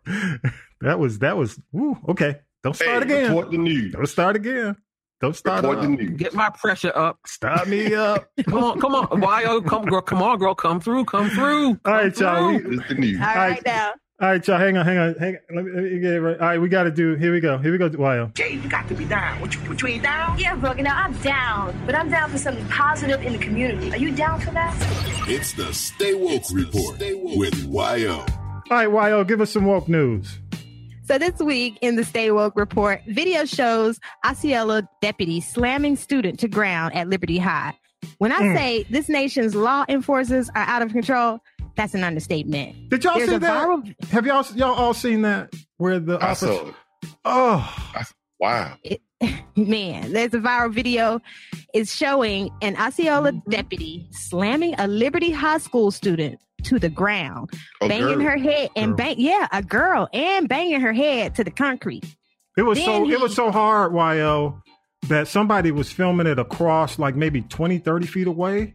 [0.82, 1.60] that was that was.
[1.72, 3.28] Woo, okay, don't start Hey, again.
[3.32, 3.94] report the news.
[3.94, 4.76] Don't start again.
[5.20, 6.12] Don't start Report the news.
[6.18, 7.18] Get my pressure up.
[7.26, 8.28] Start me up.
[8.48, 9.20] Come on, come on.
[9.20, 11.70] Why, come, girl, come on, girl, come through, come through.
[11.86, 12.48] All right, y'all.
[12.50, 12.74] We, through.
[12.80, 13.20] It's the news.
[13.20, 13.94] All right, now.
[14.20, 14.58] All right, y'all.
[14.58, 15.56] Hang on, hang on, hang on.
[15.56, 16.40] Let me, let me get it right.
[16.40, 17.14] All right, we got to do.
[17.14, 17.60] Here we go.
[17.60, 17.88] Here we go.
[17.88, 18.34] Wyo.
[18.34, 19.40] Jay, you got to be down.
[19.40, 20.40] What you, what you ain't down?
[20.40, 23.92] Yeah, Brooke, now I'm down, but I'm down for something positive in the community.
[23.92, 24.74] Are you down for that?
[25.30, 27.38] It's the Stay Woke Report Stay woke.
[27.38, 28.14] with YO.
[28.18, 28.26] All
[28.72, 30.40] right, Wyo, give us some woke news.
[31.06, 36.48] So this week in the Stay Woke report, video shows Osceola deputy slamming student to
[36.48, 37.74] ground at Liberty High.
[38.18, 38.56] When I Mm.
[38.58, 41.40] say this nation's law enforcers are out of control,
[41.78, 42.90] that's an understatement.
[42.90, 43.68] Did y'all There's see that?
[43.68, 45.54] viral- Have y'all y'all all seen that?
[45.78, 46.74] Where the I officer- saw it.
[47.24, 47.76] Oh,
[48.40, 48.78] Wow.
[49.56, 51.20] Man, there's a viral video.
[51.74, 57.50] It's showing an Osceola deputy slamming a Liberty High School student to the ground,
[57.82, 58.22] A banging girl.
[58.30, 58.98] her head and Girl.
[58.98, 62.04] bang yeah, a girl and banging her head to the concrete.
[62.58, 64.62] It was Then so he- it was so hard, YO,
[65.08, 68.74] that somebody was filming it across like maybe 20, 30 feet away,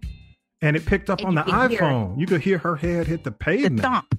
[0.62, 2.18] and it picked up And on the iPhone.
[2.18, 3.76] You could hear her head hit the pavement.
[3.76, 4.14] The thump.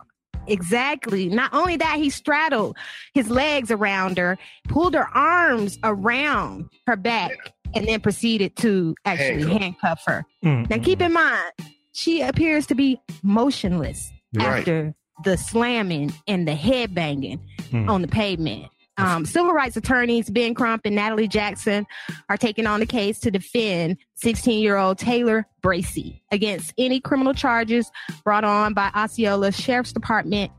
[0.47, 1.29] Exactly.
[1.29, 2.77] Not only that, he straddled
[3.13, 4.37] his legs around her,
[4.67, 7.31] pulled her arms around her back,
[7.73, 9.61] and then proceeded to actually Handcuff.
[9.61, 10.25] handcuff her.
[10.43, 11.53] Mm, Now, keep in mind,
[11.93, 17.39] she appears to be motionless after the slamming and the head banging
[17.71, 17.89] Hmm.
[17.89, 18.65] on the pavement.
[18.97, 21.87] Um, civil rights attorneys Ben Crump and Natalie Jackson
[22.29, 27.33] are taking on the case to defend 16 year old Taylor Bracey against any criminal
[27.33, 27.89] charges
[28.23, 30.51] brought on by Osceola Sheriff's Department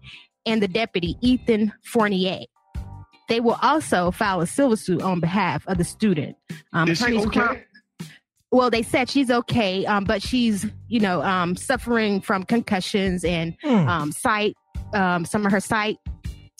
[0.46, 2.40] and the deputy Ethan Fournier.
[3.28, 6.36] They will also file a civil suit on behalf of the student.
[6.72, 7.40] Um, Is she attorneys okay?
[7.40, 7.60] Crump-
[8.50, 13.56] well, they said she's okay, um, but she's, you know, um, suffering from concussions and
[13.62, 13.88] Hmm.
[13.88, 14.54] um, sight.
[14.92, 15.96] Um, some of her sight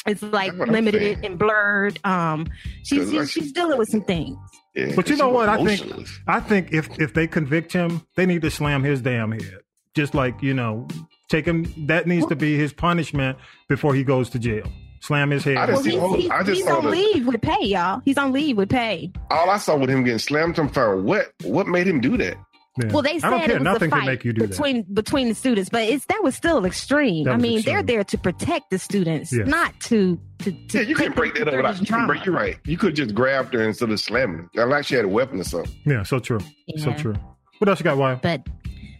[0.06, 1.98] is like That's what I'm limited and blurred.
[2.04, 2.46] Um,
[2.82, 4.36] she's she's, she's dealing with some things.
[4.74, 5.48] Yeah, But you know what?
[5.48, 6.08] I think.
[6.26, 9.58] I think if if they convict him, they need to slam his damn head.
[9.94, 10.88] Just like you know,
[11.28, 11.72] take him.
[11.86, 13.38] That needs to be his punishment
[13.68, 14.66] before he goes to jail.
[15.00, 15.58] Slam his head.
[15.58, 18.00] I just Well, he's, he's, I just he's on the- leave with pay, y'all.
[18.04, 19.12] He's on leave with pay.
[19.30, 22.36] all I saw with him getting slammed, I'm found what what made him do that?
[22.76, 22.92] Yeah.
[22.92, 24.50] Well, they said it was Nothing a fight make you do that.
[24.50, 27.24] between between the students, but it's that was still extreme.
[27.26, 27.74] That I mean, extreme.
[27.76, 29.46] they're there to protect the students, Yes.
[29.46, 31.54] not to to, to Yeah, you take can break that up.
[31.54, 32.06] Without, you can drama.
[32.08, 32.56] break, you're right.
[32.64, 34.48] You could just grabbed her instead of slamming.
[34.56, 34.66] her.
[34.66, 35.72] Like she had a weapon or something.
[35.86, 36.40] Yeah, so true.
[36.78, 37.14] So true.
[37.58, 38.22] What else you got, Wyatt?
[38.22, 38.42] but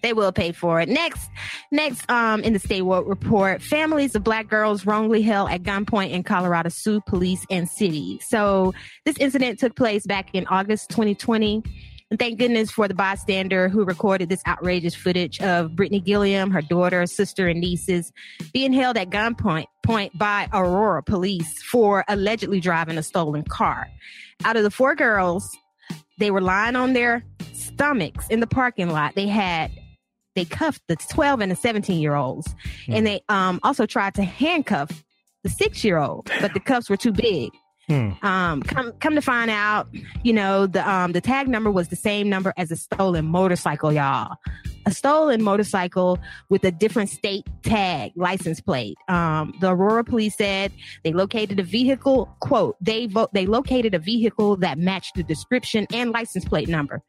[0.04, 0.88] they will pay for it.
[0.88, 1.28] Next,
[1.72, 6.22] next, um, in the statewide report, families of black girls wrongly held at gunpoint in
[6.22, 8.20] Colorado sue police and city.
[8.22, 8.72] So
[9.06, 11.62] this incident took place back in August 2020.
[12.10, 16.62] And thank goodness for the bystander who recorded this outrageous footage of Brittany Gilliam, her
[16.62, 18.12] daughter, sister, and nieces
[18.52, 23.88] being held at gunpoint point by Aurora police for allegedly driving a stolen car.
[24.44, 25.48] Out of the four girls,
[26.18, 29.14] they were lying on their stomachs in the parking lot.
[29.14, 29.70] They had
[30.34, 32.54] they cuffed the 12 and the 17 year olds
[32.88, 35.04] and they um also tried to handcuff
[35.44, 37.50] the six year old but the cuffs were too big
[37.88, 38.12] Hmm.
[38.22, 39.88] um come come to find out
[40.22, 43.92] you know the um the tag number was the same number as a stolen motorcycle
[43.92, 44.36] y'all.
[44.86, 46.18] A stolen motorcycle
[46.48, 48.96] with a different state tag license plate.
[49.08, 50.72] Um the aurora police said
[51.04, 55.86] they located a vehicle quote they vote they located a vehicle that matched the description
[55.92, 57.02] and license plate number.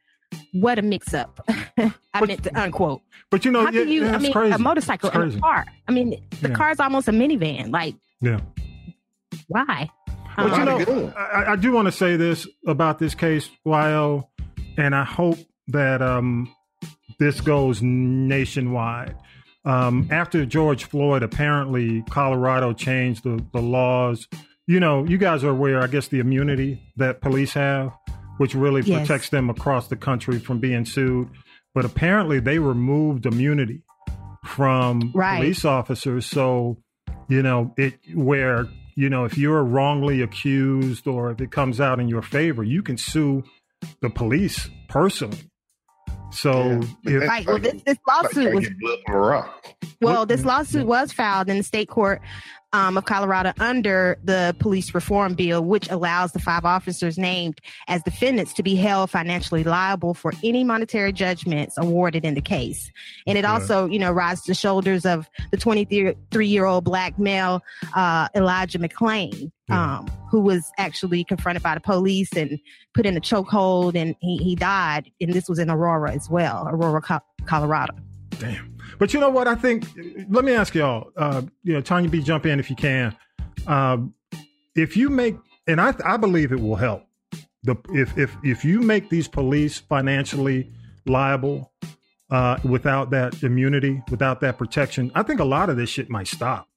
[0.52, 1.40] What a mix up
[1.78, 3.00] i meant to unquote.
[3.30, 4.52] But you know, how can you yeah, i mean crazy.
[4.54, 5.64] a motorcycle and a car?
[5.88, 6.10] I mean
[6.42, 6.54] the Yeah.
[6.54, 7.70] car's almost a minivan.
[7.72, 8.40] Like Yeah.
[9.48, 9.88] why
[10.36, 14.28] But you know, I, I do want to say this about this case, YO,
[14.76, 16.54] and I hope that um,
[17.18, 19.16] this goes nationwide.
[19.64, 24.28] Um, after George Floyd, apparently Colorado changed the, the laws.
[24.66, 27.92] You know, you guys are aware, I guess, the immunity that police have,
[28.38, 28.98] which really Yes.
[29.00, 31.28] protects them across the country from being sued.
[31.74, 33.82] But apparently, they removed immunity
[34.44, 35.38] from Right.
[35.40, 36.26] police officers.
[36.26, 36.78] So,
[37.28, 38.66] you know, it where
[38.96, 42.82] you know if you're wrongly accused or if it comes out in your favor, you
[42.82, 43.44] can sue
[44.00, 45.38] the police personally.
[46.32, 49.74] So, if, right well this, this lawsuit was blood from a rock.
[50.00, 52.20] Well, this lawsuit was filed in the state court
[52.72, 58.02] um, of Colorado under the police reform bill, which allows the five officers named as
[58.02, 62.90] defendants to be held financially liable for any monetary judgments awarded in the case.
[63.26, 67.62] And it also, you know, rides the shoulders of the 23 year old black male
[67.94, 72.58] uh, Elijah McClain, um, who was actually confronted by the police and
[72.94, 75.10] put in a chokehold, and he, he died.
[75.20, 77.94] And this was in Aurora as well, Aurora, Co- Colorado.
[78.38, 78.75] Damn.
[78.98, 79.48] But you know what?
[79.48, 79.84] I think.
[80.28, 81.10] Let me ask y'all.
[81.16, 83.16] Uh, you know, Tanya B, jump in if you can.
[83.66, 84.14] Um,
[84.74, 87.04] if you make, and I, I believe it will help.
[87.62, 90.70] The if if if you make these police financially
[91.06, 91.72] liable
[92.30, 96.28] uh, without that immunity, without that protection, I think a lot of this shit might
[96.28, 96.68] stop.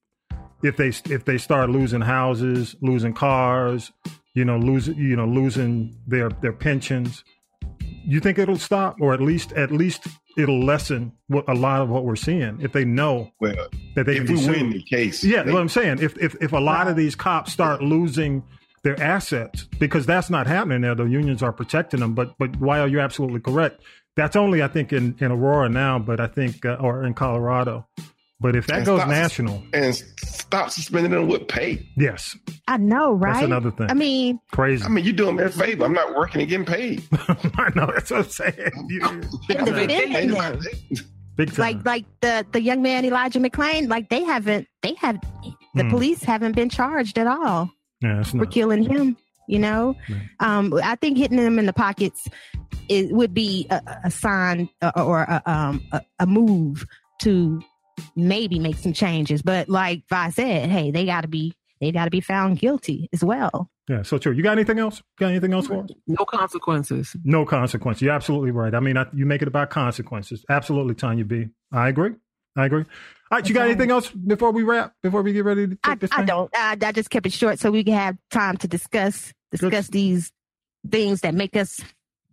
[0.63, 3.91] If they if they start losing houses, losing cars,
[4.33, 7.23] you know, losing you know losing their their pensions,
[7.79, 10.07] you think it'll stop, or at least at least
[10.37, 13.55] it'll lessen what a lot of what we're seeing if they know well,
[13.95, 16.35] that they if can we win the case, Yeah, they- what I'm saying, if if
[16.41, 18.43] if a lot of these cops start losing
[18.83, 22.13] their assets because that's not happening there, the unions are protecting them.
[22.13, 23.81] But but while you're absolutely correct,
[24.15, 27.87] That's only I think in in Aurora now, but I think uh, or in Colorado.
[28.41, 31.85] But if that And goes stop- national, and stop suspending them with pay.
[31.97, 32.37] yes,
[32.67, 33.33] I know, right?
[33.33, 33.87] That's another thing.
[33.89, 34.83] I mean, crazy.
[34.85, 35.83] I mean, you doing me a favor.
[35.83, 37.03] I'm not working and getting paid.
[37.11, 38.71] I know that's what I'm saying.
[38.89, 39.01] You-
[39.49, 40.61] in the Ain't
[41.35, 41.57] big time.
[41.57, 45.19] like like the the young man Elijah McClain, like they haven't they have
[45.75, 45.89] the Hmm.
[45.89, 47.69] police haven't been charged at all
[48.01, 48.51] yeah, it's for not.
[48.51, 49.17] killing him.
[49.47, 49.95] You know,
[50.39, 52.27] um, I think hitting them in the pockets
[52.87, 56.85] it would be a, a sign uh, or a, um, a, a move
[57.21, 57.61] to
[58.15, 59.41] maybe make some changes.
[59.41, 63.09] But like I said, hey, they got to be they got to be found guilty
[63.13, 63.69] as well.
[63.87, 64.33] Yeah, so true.
[64.33, 65.01] You got anything else?
[65.17, 65.89] Got anything else for us?
[66.05, 67.15] No consequences.
[67.23, 68.03] No consequences.
[68.03, 68.75] You're absolutely right.
[68.75, 70.45] I mean, I, you make it about consequences.
[70.47, 71.47] Absolutely, Tanya B.
[71.71, 72.11] I agree.
[72.55, 72.83] I agree.
[73.31, 74.93] All right, you got anything else before we wrap?
[75.01, 76.51] Before we get ready to take I, this I don't.
[76.55, 80.31] I, I just kept it short so we can have time to discuss discuss these
[80.89, 81.79] things that make us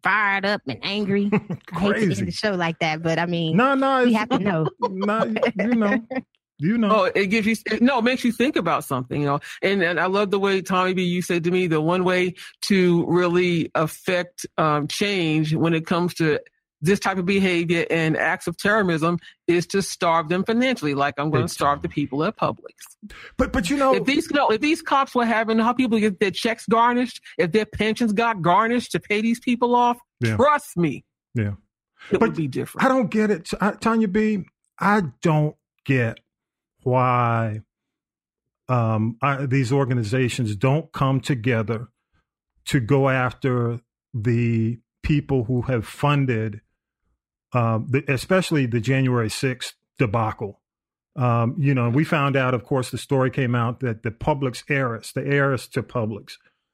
[0.03, 1.31] fired up and angry.
[1.73, 4.29] I hate to end the show like that, but I mean, No, no, we have
[4.31, 4.69] to know.
[4.81, 5.25] no,
[5.59, 5.99] you know,
[6.59, 6.89] you know.
[6.91, 9.41] Oh, it gives you no, it makes you think about something, you know.
[9.63, 11.03] And and I love the way Tommy B.
[11.03, 16.15] You said to me the one way to really affect um, change when it comes
[16.15, 16.41] to
[16.83, 21.31] this type of behavior and acts of terrorism is to starve them financially, like I'm
[21.31, 22.75] going to starve the people at Publix.
[23.37, 26.21] But but you know, if these no, if these cops were having how people get
[26.21, 30.37] their checks garnished, if their pensions got garnished to pay these people off, Yeah.
[30.37, 31.05] trust me,
[31.35, 31.55] Yeah.
[32.11, 32.85] it would be different.
[32.85, 33.51] I don't get it,
[33.81, 34.45] Tanya B.
[34.79, 36.19] I don't get
[36.83, 37.61] why
[38.69, 41.89] um, I, these organizations don't come together
[42.67, 43.81] to go after
[44.13, 46.61] the people who have funded,
[47.57, 50.61] um, the, especially the January 6th debacle.
[51.17, 54.63] Um, you know, we found out, of course, the story came out that the Publix
[54.69, 56.33] heiress, the heiress to Publix,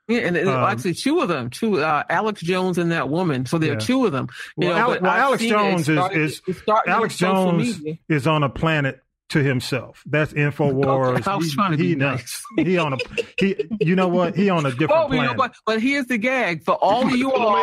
[0.09, 3.47] Yeah, and, and Um, actually two of them, two uh, Alex Jones and that woman.
[3.47, 3.77] So there Yeah.
[3.77, 4.27] are two of them.
[4.57, 5.55] You Well, know, Ale- well, Alex seen it.
[5.55, 10.03] It Jones is, started- is it Alex Jones is on a planet to himself.
[10.07, 11.19] That's Infowars.
[11.21, 12.43] Okay, I was he, trying to be he nice.
[12.59, 12.99] He on a
[13.39, 13.55] he.
[13.81, 14.35] You know what?
[14.35, 15.37] He on a different Oh, you know, planet.
[15.39, 17.55] but, but here's the gag for all of you all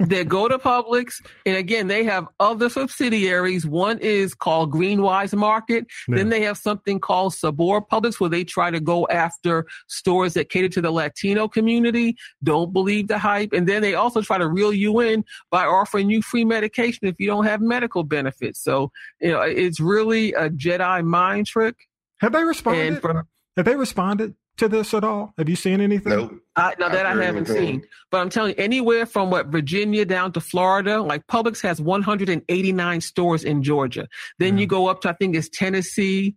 [0.00, 1.14] that go to Publix,
[1.46, 3.66] and again, they have other subsidiaries.
[3.66, 5.86] One is called Greenwise Market.
[6.08, 10.48] Then they have something called Sabor Publix, where they try to go after stores that
[10.48, 12.16] cater to the Latino community.
[12.42, 13.52] Don't believe the hype.
[13.52, 17.16] And then they also try to reel you in by offering you free medication if
[17.18, 18.62] you don't have medical benefits.
[18.62, 18.90] So,
[19.20, 21.76] you know, it's really a Jedi mind trick.
[22.20, 22.86] Have they responded?
[22.86, 23.22] And from
[23.56, 25.32] Have they responded to this at all?
[25.38, 26.12] Have you seen anything?
[26.12, 26.38] No.
[26.56, 27.80] I, now that I heard haven't anything.
[27.80, 31.80] seen, but I'm telling you, anywhere from what Virginia down to Florida, like Publix has
[31.80, 34.06] 189 stores in Georgia.
[34.38, 36.34] Then you go up to I think it's Tennessee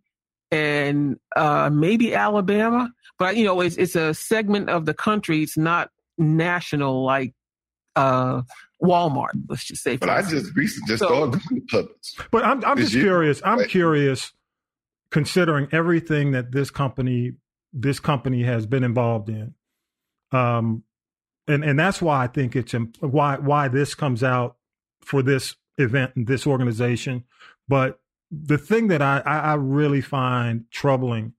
[0.51, 5.41] and uh, maybe Alabama, but you know it's it's a segment of the country.
[5.43, 7.33] It's not national like
[7.97, 8.43] uh,
[8.81, 9.31] Walmart.
[9.49, 9.97] Let's just say.
[9.97, 12.27] But I just recently just So- started going Publix.
[12.31, 13.01] But I'm I'm Did just you?
[13.01, 13.41] curious.
[13.43, 14.31] I'm Like- curious,
[15.11, 17.33] considering everything that this company
[17.73, 19.55] this company has been involved in,
[20.31, 20.83] um,
[21.47, 24.57] and and that's why I think it's why why this comes out
[25.01, 27.23] for this event and this organization.
[27.67, 27.99] But
[28.31, 31.33] the thing that I, I really find troubling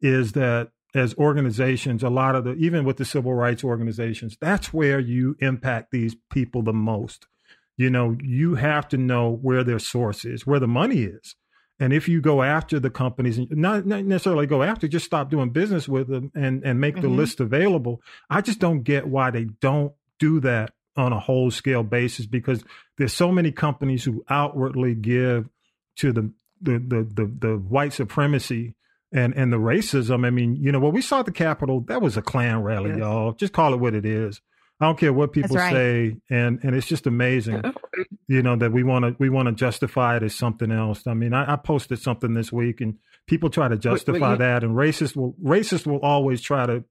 [0.00, 4.72] is that as organizations, a lot of the even with the civil rights organizations, that's
[4.72, 7.26] where you impact these people the most.
[7.76, 11.36] You know you have to know where their source is where the money is
[11.80, 15.30] and if you go after the companies and not, not necessarily go after just stop
[15.30, 17.16] doing business with them and and make the Mhm.
[17.16, 21.82] list available i just don't get why they don't do that on a whole scale
[21.82, 22.62] basis because
[22.98, 25.48] there's so many companies who outwardly give
[25.96, 28.74] to the the the the, the white supremacy
[29.12, 32.02] and and the racism i mean you know when we saw at the capitol that
[32.02, 32.98] was a klan rally Yes.
[32.98, 34.40] y'all just call it what it is
[34.80, 35.72] I don't care what people right.
[35.72, 37.62] say, and and it's just amazing,
[38.28, 41.06] you know, that we want to we want to justify it as something else.
[41.06, 44.64] I mean, I, I posted something this week, and people try to justify you- that,
[44.64, 46.84] and racist will racist will always try to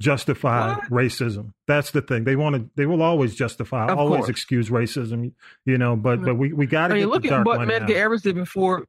[0.00, 1.52] justify racism.
[1.66, 2.24] That's the thing.
[2.24, 2.70] They want to.
[2.76, 4.30] They will always justify, Of always course.
[4.30, 5.32] excuse racism.
[5.66, 6.24] You know, but mm-hmm.
[6.24, 7.90] but we we got to I mean, get look at what Medgar.
[7.90, 8.86] Evers did before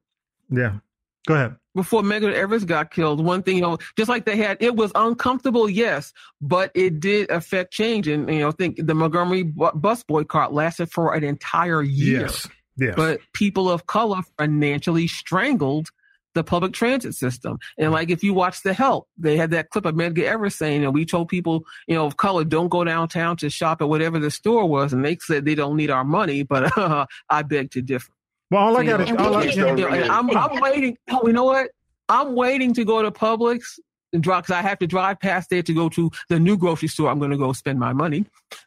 [0.50, 0.78] Yeah,
[1.26, 1.56] go ahead.
[1.76, 4.90] Before Medgar Evers got killed, one thing, you know, just like they had, it was
[4.94, 8.08] uncomfortable, yes, but it did affect change.
[8.08, 12.22] And, you know, think the Montgomery bu- bus boycott lasted for an entire year.
[12.22, 12.94] Yes, yes.
[12.96, 15.90] But people of color financially strangled
[16.36, 17.58] the public transit system.
[17.78, 20.84] And like if you watch The Help, they had that clip of Medgar Evers saying,
[20.84, 24.18] and we told people, you know, of color, don't go downtown to shop at whatever
[24.20, 24.92] the store was.
[24.92, 26.70] And they said they don't need our money, but
[27.28, 28.12] I beg to differ.
[28.50, 30.96] Well, all I got know, to all I, and- and- and I'm, I'm waiting.
[31.10, 31.70] Oh, you know what?
[32.08, 33.78] I'm waiting to go to Publix
[34.12, 36.88] and drive because I have to drive past there to go to the new grocery
[36.88, 37.10] store.
[37.10, 38.24] I'm going to go spend my money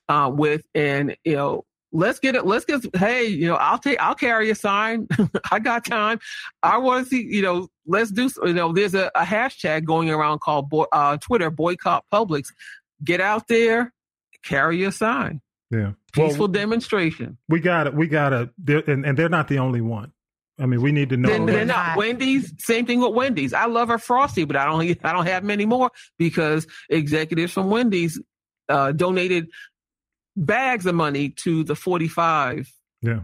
[0.09, 2.45] uh, with, and you know, let's get it.
[2.45, 2.81] Let's get.
[2.97, 4.01] Hey, you know, I'll take.
[4.01, 5.07] I'll carry a sign.
[5.51, 6.19] I got time.
[6.61, 7.23] I want to see.
[7.23, 8.29] You know, let's do.
[8.45, 12.47] You know, there's a, a hashtag going around called boy, uh, Twitter boycott Publix.
[13.01, 13.93] Get out there,
[14.43, 15.39] carry a sign.
[15.71, 17.37] Yeah, peaceful well, demonstration.
[17.47, 17.93] We got it.
[17.93, 18.49] We got it.
[18.87, 20.11] And, and they're not the only one.
[20.59, 21.29] I mean, we need to know.
[21.29, 21.97] They're, they're not.
[21.97, 23.53] Wendy's, same thing with Wendy's.
[23.53, 24.81] I love her frosty, but I don't.
[25.05, 28.19] I don't have many more because executives from Wendy's
[28.67, 29.47] uh, donated
[30.35, 32.71] bags of money to the 45
[33.01, 33.21] yeah.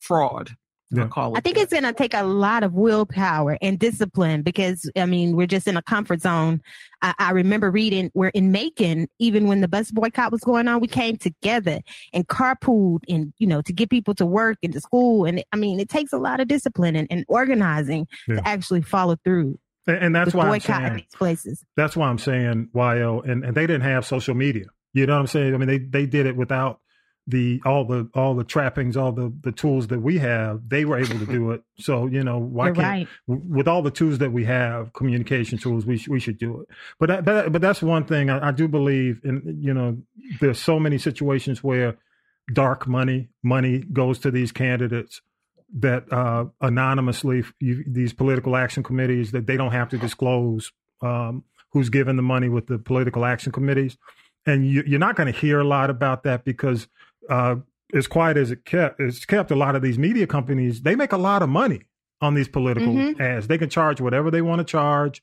[0.00, 0.56] fraud.
[0.96, 1.32] Yeah.
[1.34, 5.36] I think it's going to take a lot of willpower and discipline because, I mean,
[5.36, 6.62] we're just in a comfort zone.
[7.02, 10.80] I, I, remember reading we're in Macon, even when the bus boycott was going on,
[10.80, 11.80] we came together
[12.12, 15.24] and carpooled and, you know, to get people to work and to school.
[15.24, 18.36] And I mean, it takes a lot of discipline and, and organizing yeah.
[18.36, 19.58] to actually follow through.
[19.86, 21.64] And, and that's why I'm saying, these places.
[21.76, 24.64] That's why I'm saying, YO, and, and they didn't have social media.
[24.92, 25.54] You know what I'm saying?
[25.54, 26.80] I mean, they, they did it without
[27.26, 30.98] the all the all the trappings, all the the tools that we have, they were
[30.98, 31.62] able to do it.
[31.78, 33.08] So you know, why You're can't right.
[33.26, 36.68] with all the tools that we have, communication tools, we sh- we should do it.
[36.98, 39.58] But that, but but that's one thing I, I do believe in.
[39.60, 39.98] You know,
[40.40, 41.96] there's so many situations where
[42.52, 45.22] dark money money goes to these candidates
[45.76, 51.42] that uh, anonymously you, these political action committees that they don't have to disclose um,
[51.72, 53.96] who's given the money with the political action committees
[54.46, 56.86] and you, are not going to hear a lot about that because
[57.28, 57.56] uh,
[57.94, 60.82] as quiet as it kept, it's kept a lot of these media companies.
[60.82, 61.82] They make a lot of money
[62.20, 63.20] on these political mm-hmm.
[63.20, 63.46] ads.
[63.46, 65.22] They can charge whatever they want to charge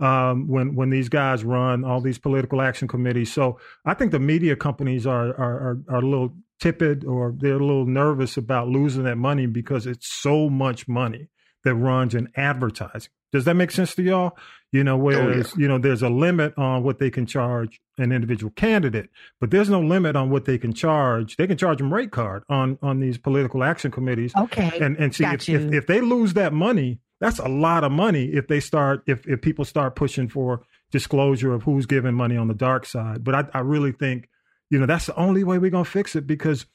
[0.00, 3.32] um, when when these guys run all these political action committees.
[3.32, 7.54] So I think the media companies are are, are, are a little tepid or they're
[7.54, 11.28] a little nervous about losing that money because it's so much money
[11.64, 13.10] that runs in advertising.
[13.32, 14.36] Does that make sense to y'all?
[14.72, 15.62] You know, whereas, oh, yeah.
[15.62, 19.10] you know, there's a limit on what they can charge an individual candidate,
[19.40, 21.36] but there's no limit on what they can charge.
[21.36, 24.32] They can charge them rate card on on these political action committees.
[24.36, 24.78] Okay.
[24.80, 28.26] And and see if, if, if they lose that money, that's a lot of money
[28.26, 32.46] if they start if if people start pushing for disclosure of who's giving money on
[32.46, 33.24] the dark side.
[33.24, 34.28] But I, I really think,
[34.70, 36.66] you know, that's the only way we're gonna fix it because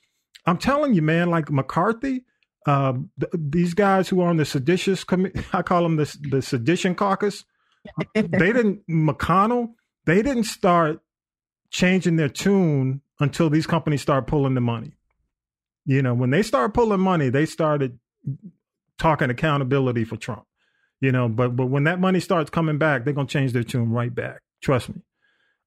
[0.45, 2.25] I'm telling you, man, like McCarthy,
[2.65, 6.41] uh, th- these guys who are on the seditious committee, I call them the the
[6.41, 7.45] sedition caucus
[8.13, 9.73] they didn't McConnell.
[10.05, 11.01] They didn't start
[11.71, 14.93] changing their tune until these companies start pulling the money.
[15.85, 17.99] You know, when they start pulling money, they started
[18.97, 20.45] talking accountability for Trump.
[21.01, 23.91] You know, but but when that money starts coming back, they're gonna change their tune
[23.91, 24.41] right back.
[24.61, 25.01] Trust me.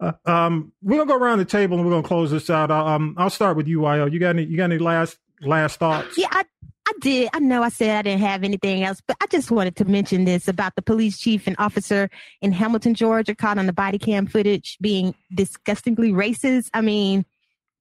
[0.01, 2.71] Uh, um, we're gonna go around the table and we're gonna close this out.
[2.71, 4.07] Um, I'll start with you, Yo.
[4.07, 4.45] You got any?
[4.45, 6.17] You got any last last thoughts?
[6.17, 6.45] Yeah, I,
[6.89, 7.29] I did.
[7.35, 10.25] I know I said I didn't have anything else, but I just wanted to mention
[10.25, 12.09] this about the police chief and officer
[12.41, 16.71] in Hamilton, Georgia, caught on the body cam footage being disgustingly racist.
[16.73, 17.27] I mean,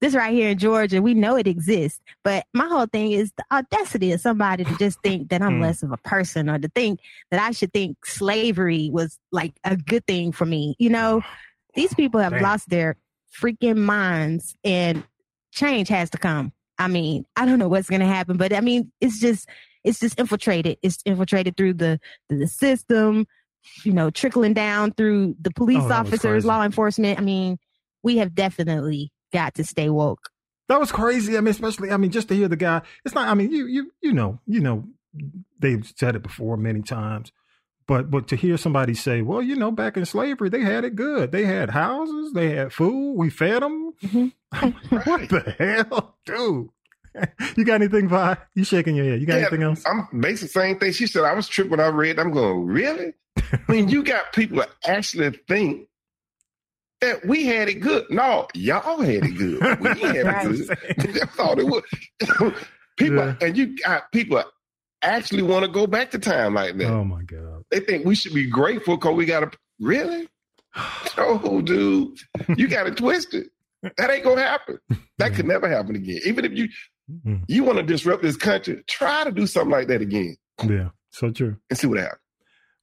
[0.01, 2.01] this right here in Georgia, we know it exists.
[2.25, 5.61] But my whole thing is the audacity of somebody to just think that I'm hmm.
[5.61, 6.99] less of a person or to think
[7.31, 10.75] that I should think slavery was like a good thing for me.
[10.79, 11.21] You know,
[11.75, 12.97] these people have lost their
[13.41, 15.05] freaking minds and
[15.51, 16.51] change has to come.
[16.79, 19.47] I mean, I don't know what's going to happen, but I mean, it's just
[19.83, 20.77] it's just infiltrated.
[20.81, 21.99] It's infiltrated through the
[22.29, 23.25] the system,
[23.83, 27.19] you know, trickling down through the police oh, officers, law enforcement.
[27.19, 27.57] I mean,
[28.03, 30.29] we have definitely got to stay woke.
[30.69, 31.37] That was crazy.
[31.37, 32.81] I mean, especially I mean, just to hear the guy.
[33.05, 33.27] It's not.
[33.27, 34.85] I mean, you you you know you know
[35.59, 37.31] they've said it before many times.
[37.87, 40.95] But but to hear somebody say, well, you know, back in slavery, they had it
[40.95, 41.31] good.
[41.31, 43.86] They had houses, they had food, we fed them.
[44.03, 44.67] Mm-hmm.
[45.09, 46.69] what the hell, dude?
[47.57, 48.37] you got anything, Vi?
[48.55, 49.19] You shaking your head?
[49.19, 49.83] You got yeah, anything else?
[49.85, 50.91] I'm basically same thing.
[50.91, 52.19] She said I was tripped when I read.
[52.19, 53.13] I'm going, really?
[53.37, 55.87] I mean, you got people that actually think
[57.01, 58.05] that we had it good.
[58.09, 59.79] No, y'all had it good.
[59.79, 61.13] We had it good.
[61.13, 61.83] That's all it was.
[62.97, 63.35] people yeah.
[63.41, 64.43] and you got people
[65.01, 66.91] actually want to go back to time like that.
[66.91, 67.63] Oh my god!
[67.69, 70.27] They think we should be grateful because we got a really.
[71.19, 72.15] Oh, dude,
[72.55, 73.47] you got it twisted.
[73.81, 74.79] That ain't gonna happen.
[75.17, 76.19] That could never happen again.
[76.25, 76.69] Even if you
[77.09, 77.43] mm-hmm.
[77.47, 80.35] you want to disrupt this country, try to do something like that again.
[80.63, 81.57] Yeah, so true.
[81.69, 82.21] And see what happens.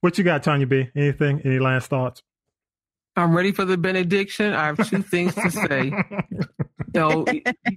[0.01, 0.89] What you got, Tanya B?
[0.95, 1.41] Anything?
[1.43, 2.21] Any last thoughts?
[3.15, 4.53] I'm ready for the benediction.
[4.53, 5.85] I have two things to say.
[6.31, 6.43] you
[6.93, 7.25] know,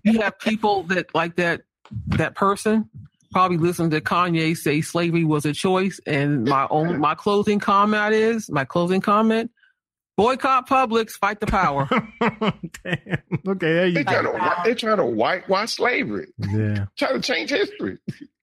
[0.05, 1.62] you have people that like that
[2.09, 2.89] that person
[3.31, 6.01] probably listened to Kanye say slavery was a choice.
[6.07, 9.51] And my own my closing comment is my closing comment.
[10.19, 11.89] Boycott Publix, fight the power.
[12.20, 13.23] Damn.
[13.47, 16.27] Okay, there you they try to they try to whitewash slavery.
[16.40, 16.86] Yeah.
[16.99, 17.99] try to change history.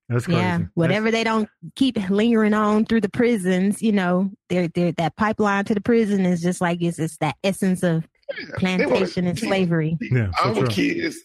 [0.08, 0.40] That's crazy.
[0.40, 1.16] Yeah, whatever That's...
[1.16, 5.74] they don't keep lingering on through the prisons, you know, they're, they're, that pipeline to
[5.74, 8.08] the prison is just like it's, it's that essence of
[8.40, 9.98] yeah, plantation and slavery.
[10.00, 10.68] Yeah, so Our true.
[10.68, 11.18] kids,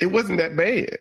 [0.00, 0.98] it wasn't that bad.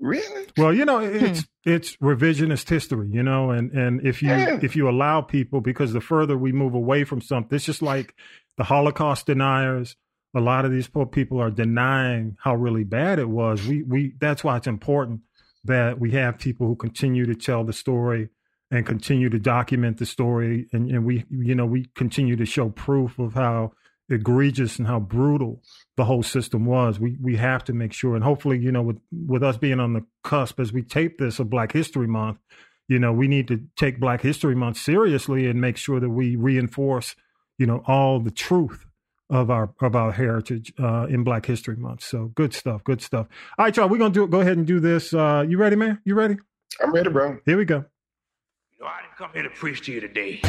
[0.00, 0.46] Really?
[0.56, 1.24] Well, you know, hmm.
[1.24, 4.58] it's it's revisionist history, you know, and and if you Yeah.
[4.62, 8.14] if you allow people, because the further we move away from something, it's just like
[8.56, 9.96] the Holocaust deniers.
[10.34, 13.66] A lot of these poor people are denying how really bad it was.
[13.66, 15.22] We we that's why it's important
[15.64, 18.28] that we have people who continue to tell the story
[18.70, 22.68] and continue to document the story, and, and we you know we continue to show
[22.68, 23.72] proof of how
[24.10, 25.62] egregious and how brutal
[25.98, 26.98] the whole system was.
[26.98, 29.92] We we have to make sure, and hopefully, you know, with with us being on
[29.92, 32.38] the cusp as we tape this of Black History Month,
[32.86, 36.36] you know, we need to take Black History Month seriously and make sure that we
[36.36, 37.16] reinforce,
[37.58, 38.86] you know, all the truth
[39.28, 42.04] of our of our heritage uh, in Black History Month.
[42.04, 43.26] So good stuff, good stuff.
[43.58, 45.12] All right, y'all, we're gonna do go ahead and do this.
[45.12, 46.00] Uh, you ready, man?
[46.04, 46.36] You ready?
[46.80, 47.38] I'm ready, bro.
[47.44, 47.84] Here we go.
[48.78, 50.40] You know, I didn't come here to preach to you today.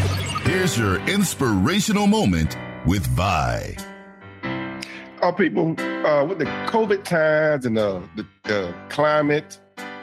[0.44, 2.56] Here's your inspirational moment
[2.86, 3.89] with Vi.
[5.22, 9.60] Our people, uh, with the COVID times and uh, the uh, climate,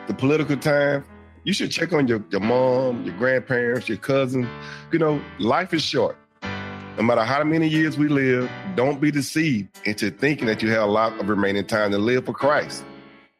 [0.09, 1.05] the political time,
[1.45, 4.47] you should check on your, your mom, your grandparents, your cousin.
[4.93, 6.19] You know, life is short.
[6.43, 10.83] No matter how many years we live, don't be deceived into thinking that you have
[10.83, 12.85] a lot of remaining time to live for Christ,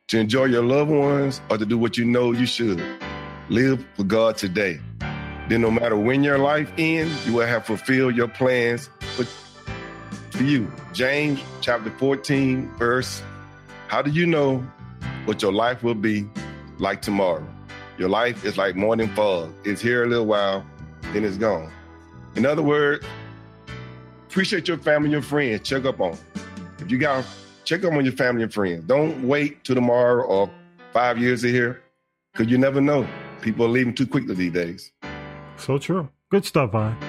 [0.09, 2.83] to enjoy your loved ones, or to do what you know you should.
[3.51, 4.81] Live for God today.
[5.51, 9.25] Then, no matter when your life ends, you will have fulfilled your plans for
[10.37, 10.71] for you.
[10.93, 13.23] James chapter 14, verse.
[13.89, 14.59] How do you know
[15.25, 16.29] what your life will be
[16.79, 17.47] like tomorrow?
[17.99, 19.51] Your life is like morning fog.
[19.65, 20.65] It's here a little while,
[21.13, 21.73] then it's gone.
[22.35, 23.07] In other words,
[24.29, 25.67] appreciate your family, your friends.
[25.67, 26.19] Check up on.
[26.81, 27.25] If you got,
[27.65, 28.85] check up on your family and friends.
[28.85, 30.51] Don't wait till tomorrow or
[30.93, 31.83] five years to here,
[32.33, 33.09] because you never know.
[33.41, 34.93] People are leaving too quickly these days.
[35.57, 36.11] So true.
[36.31, 36.95] Good stuff, Vi.
[37.01, 37.09] Let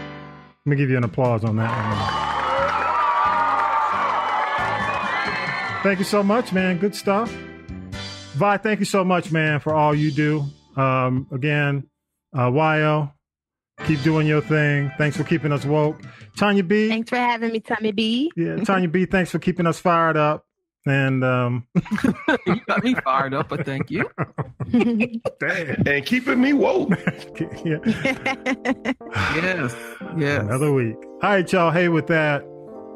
[0.66, 1.70] me give you an applause on that
[5.84, 6.78] Thank you so much, man.
[6.80, 7.32] Good stuff.
[7.32, 10.46] Vi, thank you so much, man, for all you do.
[10.76, 11.88] Um, again,
[12.38, 13.12] uh, YO,
[13.86, 14.92] keep doing your thing.
[14.98, 16.02] Thanks for keeping us woke.
[16.38, 16.88] Tanya B.
[16.90, 18.32] Thanks for having me, Tommy B.
[18.36, 20.46] Yeah, Tanya B, thanks for keeping us fired up.
[20.86, 21.68] And um,
[22.46, 24.10] you got me fired up, but thank you.
[24.72, 26.92] and keeping me woke.
[27.66, 27.78] yeah.
[29.36, 29.76] yes,
[30.16, 30.42] yes.
[30.44, 30.96] Another week.
[30.96, 31.72] All right, y'all.
[31.72, 32.44] Hey, with that,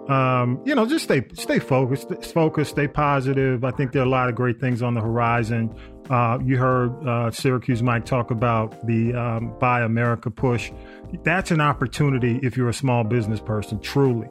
[0.10, 3.64] um, you know, just stay stay focused, focused, stay positive.
[3.64, 5.74] I think there are a lot of great things on the horizon.
[6.10, 10.72] Uh, you heard uh, Syracuse Mike talk about the um, Buy America push.
[11.24, 14.28] That's an opportunity if you're a small business person, truly.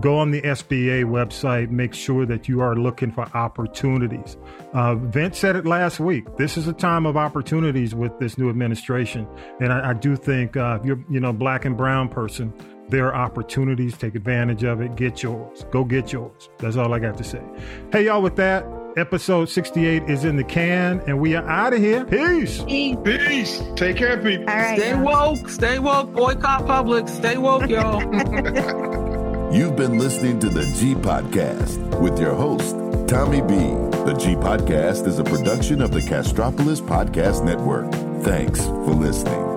[0.00, 4.38] Go on the SBA website, make sure that you are looking for opportunities.
[4.72, 6.24] Uh, Vince said it last week.
[6.38, 9.28] This is a time of opportunities with this new administration.
[9.60, 12.54] And I, I do think uh, if you're, you know, black and brown person,
[12.92, 13.96] there are opportunities.
[13.96, 14.94] Take advantage of it.
[14.94, 15.64] Get yours.
[15.72, 16.50] Go get yours.
[16.58, 17.42] That's all I got to say.
[17.90, 18.64] Hey, y'all, with that,
[18.96, 22.04] episode 68 is in the can, and we are out of here.
[22.04, 22.62] Peace.
[22.62, 23.62] Peace.
[23.74, 24.48] Take care, people.
[24.48, 24.78] All right.
[24.78, 25.48] Stay woke.
[25.48, 26.12] Stay woke.
[26.12, 27.08] Boycott Publix.
[27.08, 28.02] Stay woke, y'all.
[29.52, 32.76] You've been listening to the G Podcast with your host,
[33.08, 33.56] Tommy B.
[34.04, 37.90] The G Podcast is a production of the Castropolis Podcast Network.
[38.22, 39.51] Thanks for listening.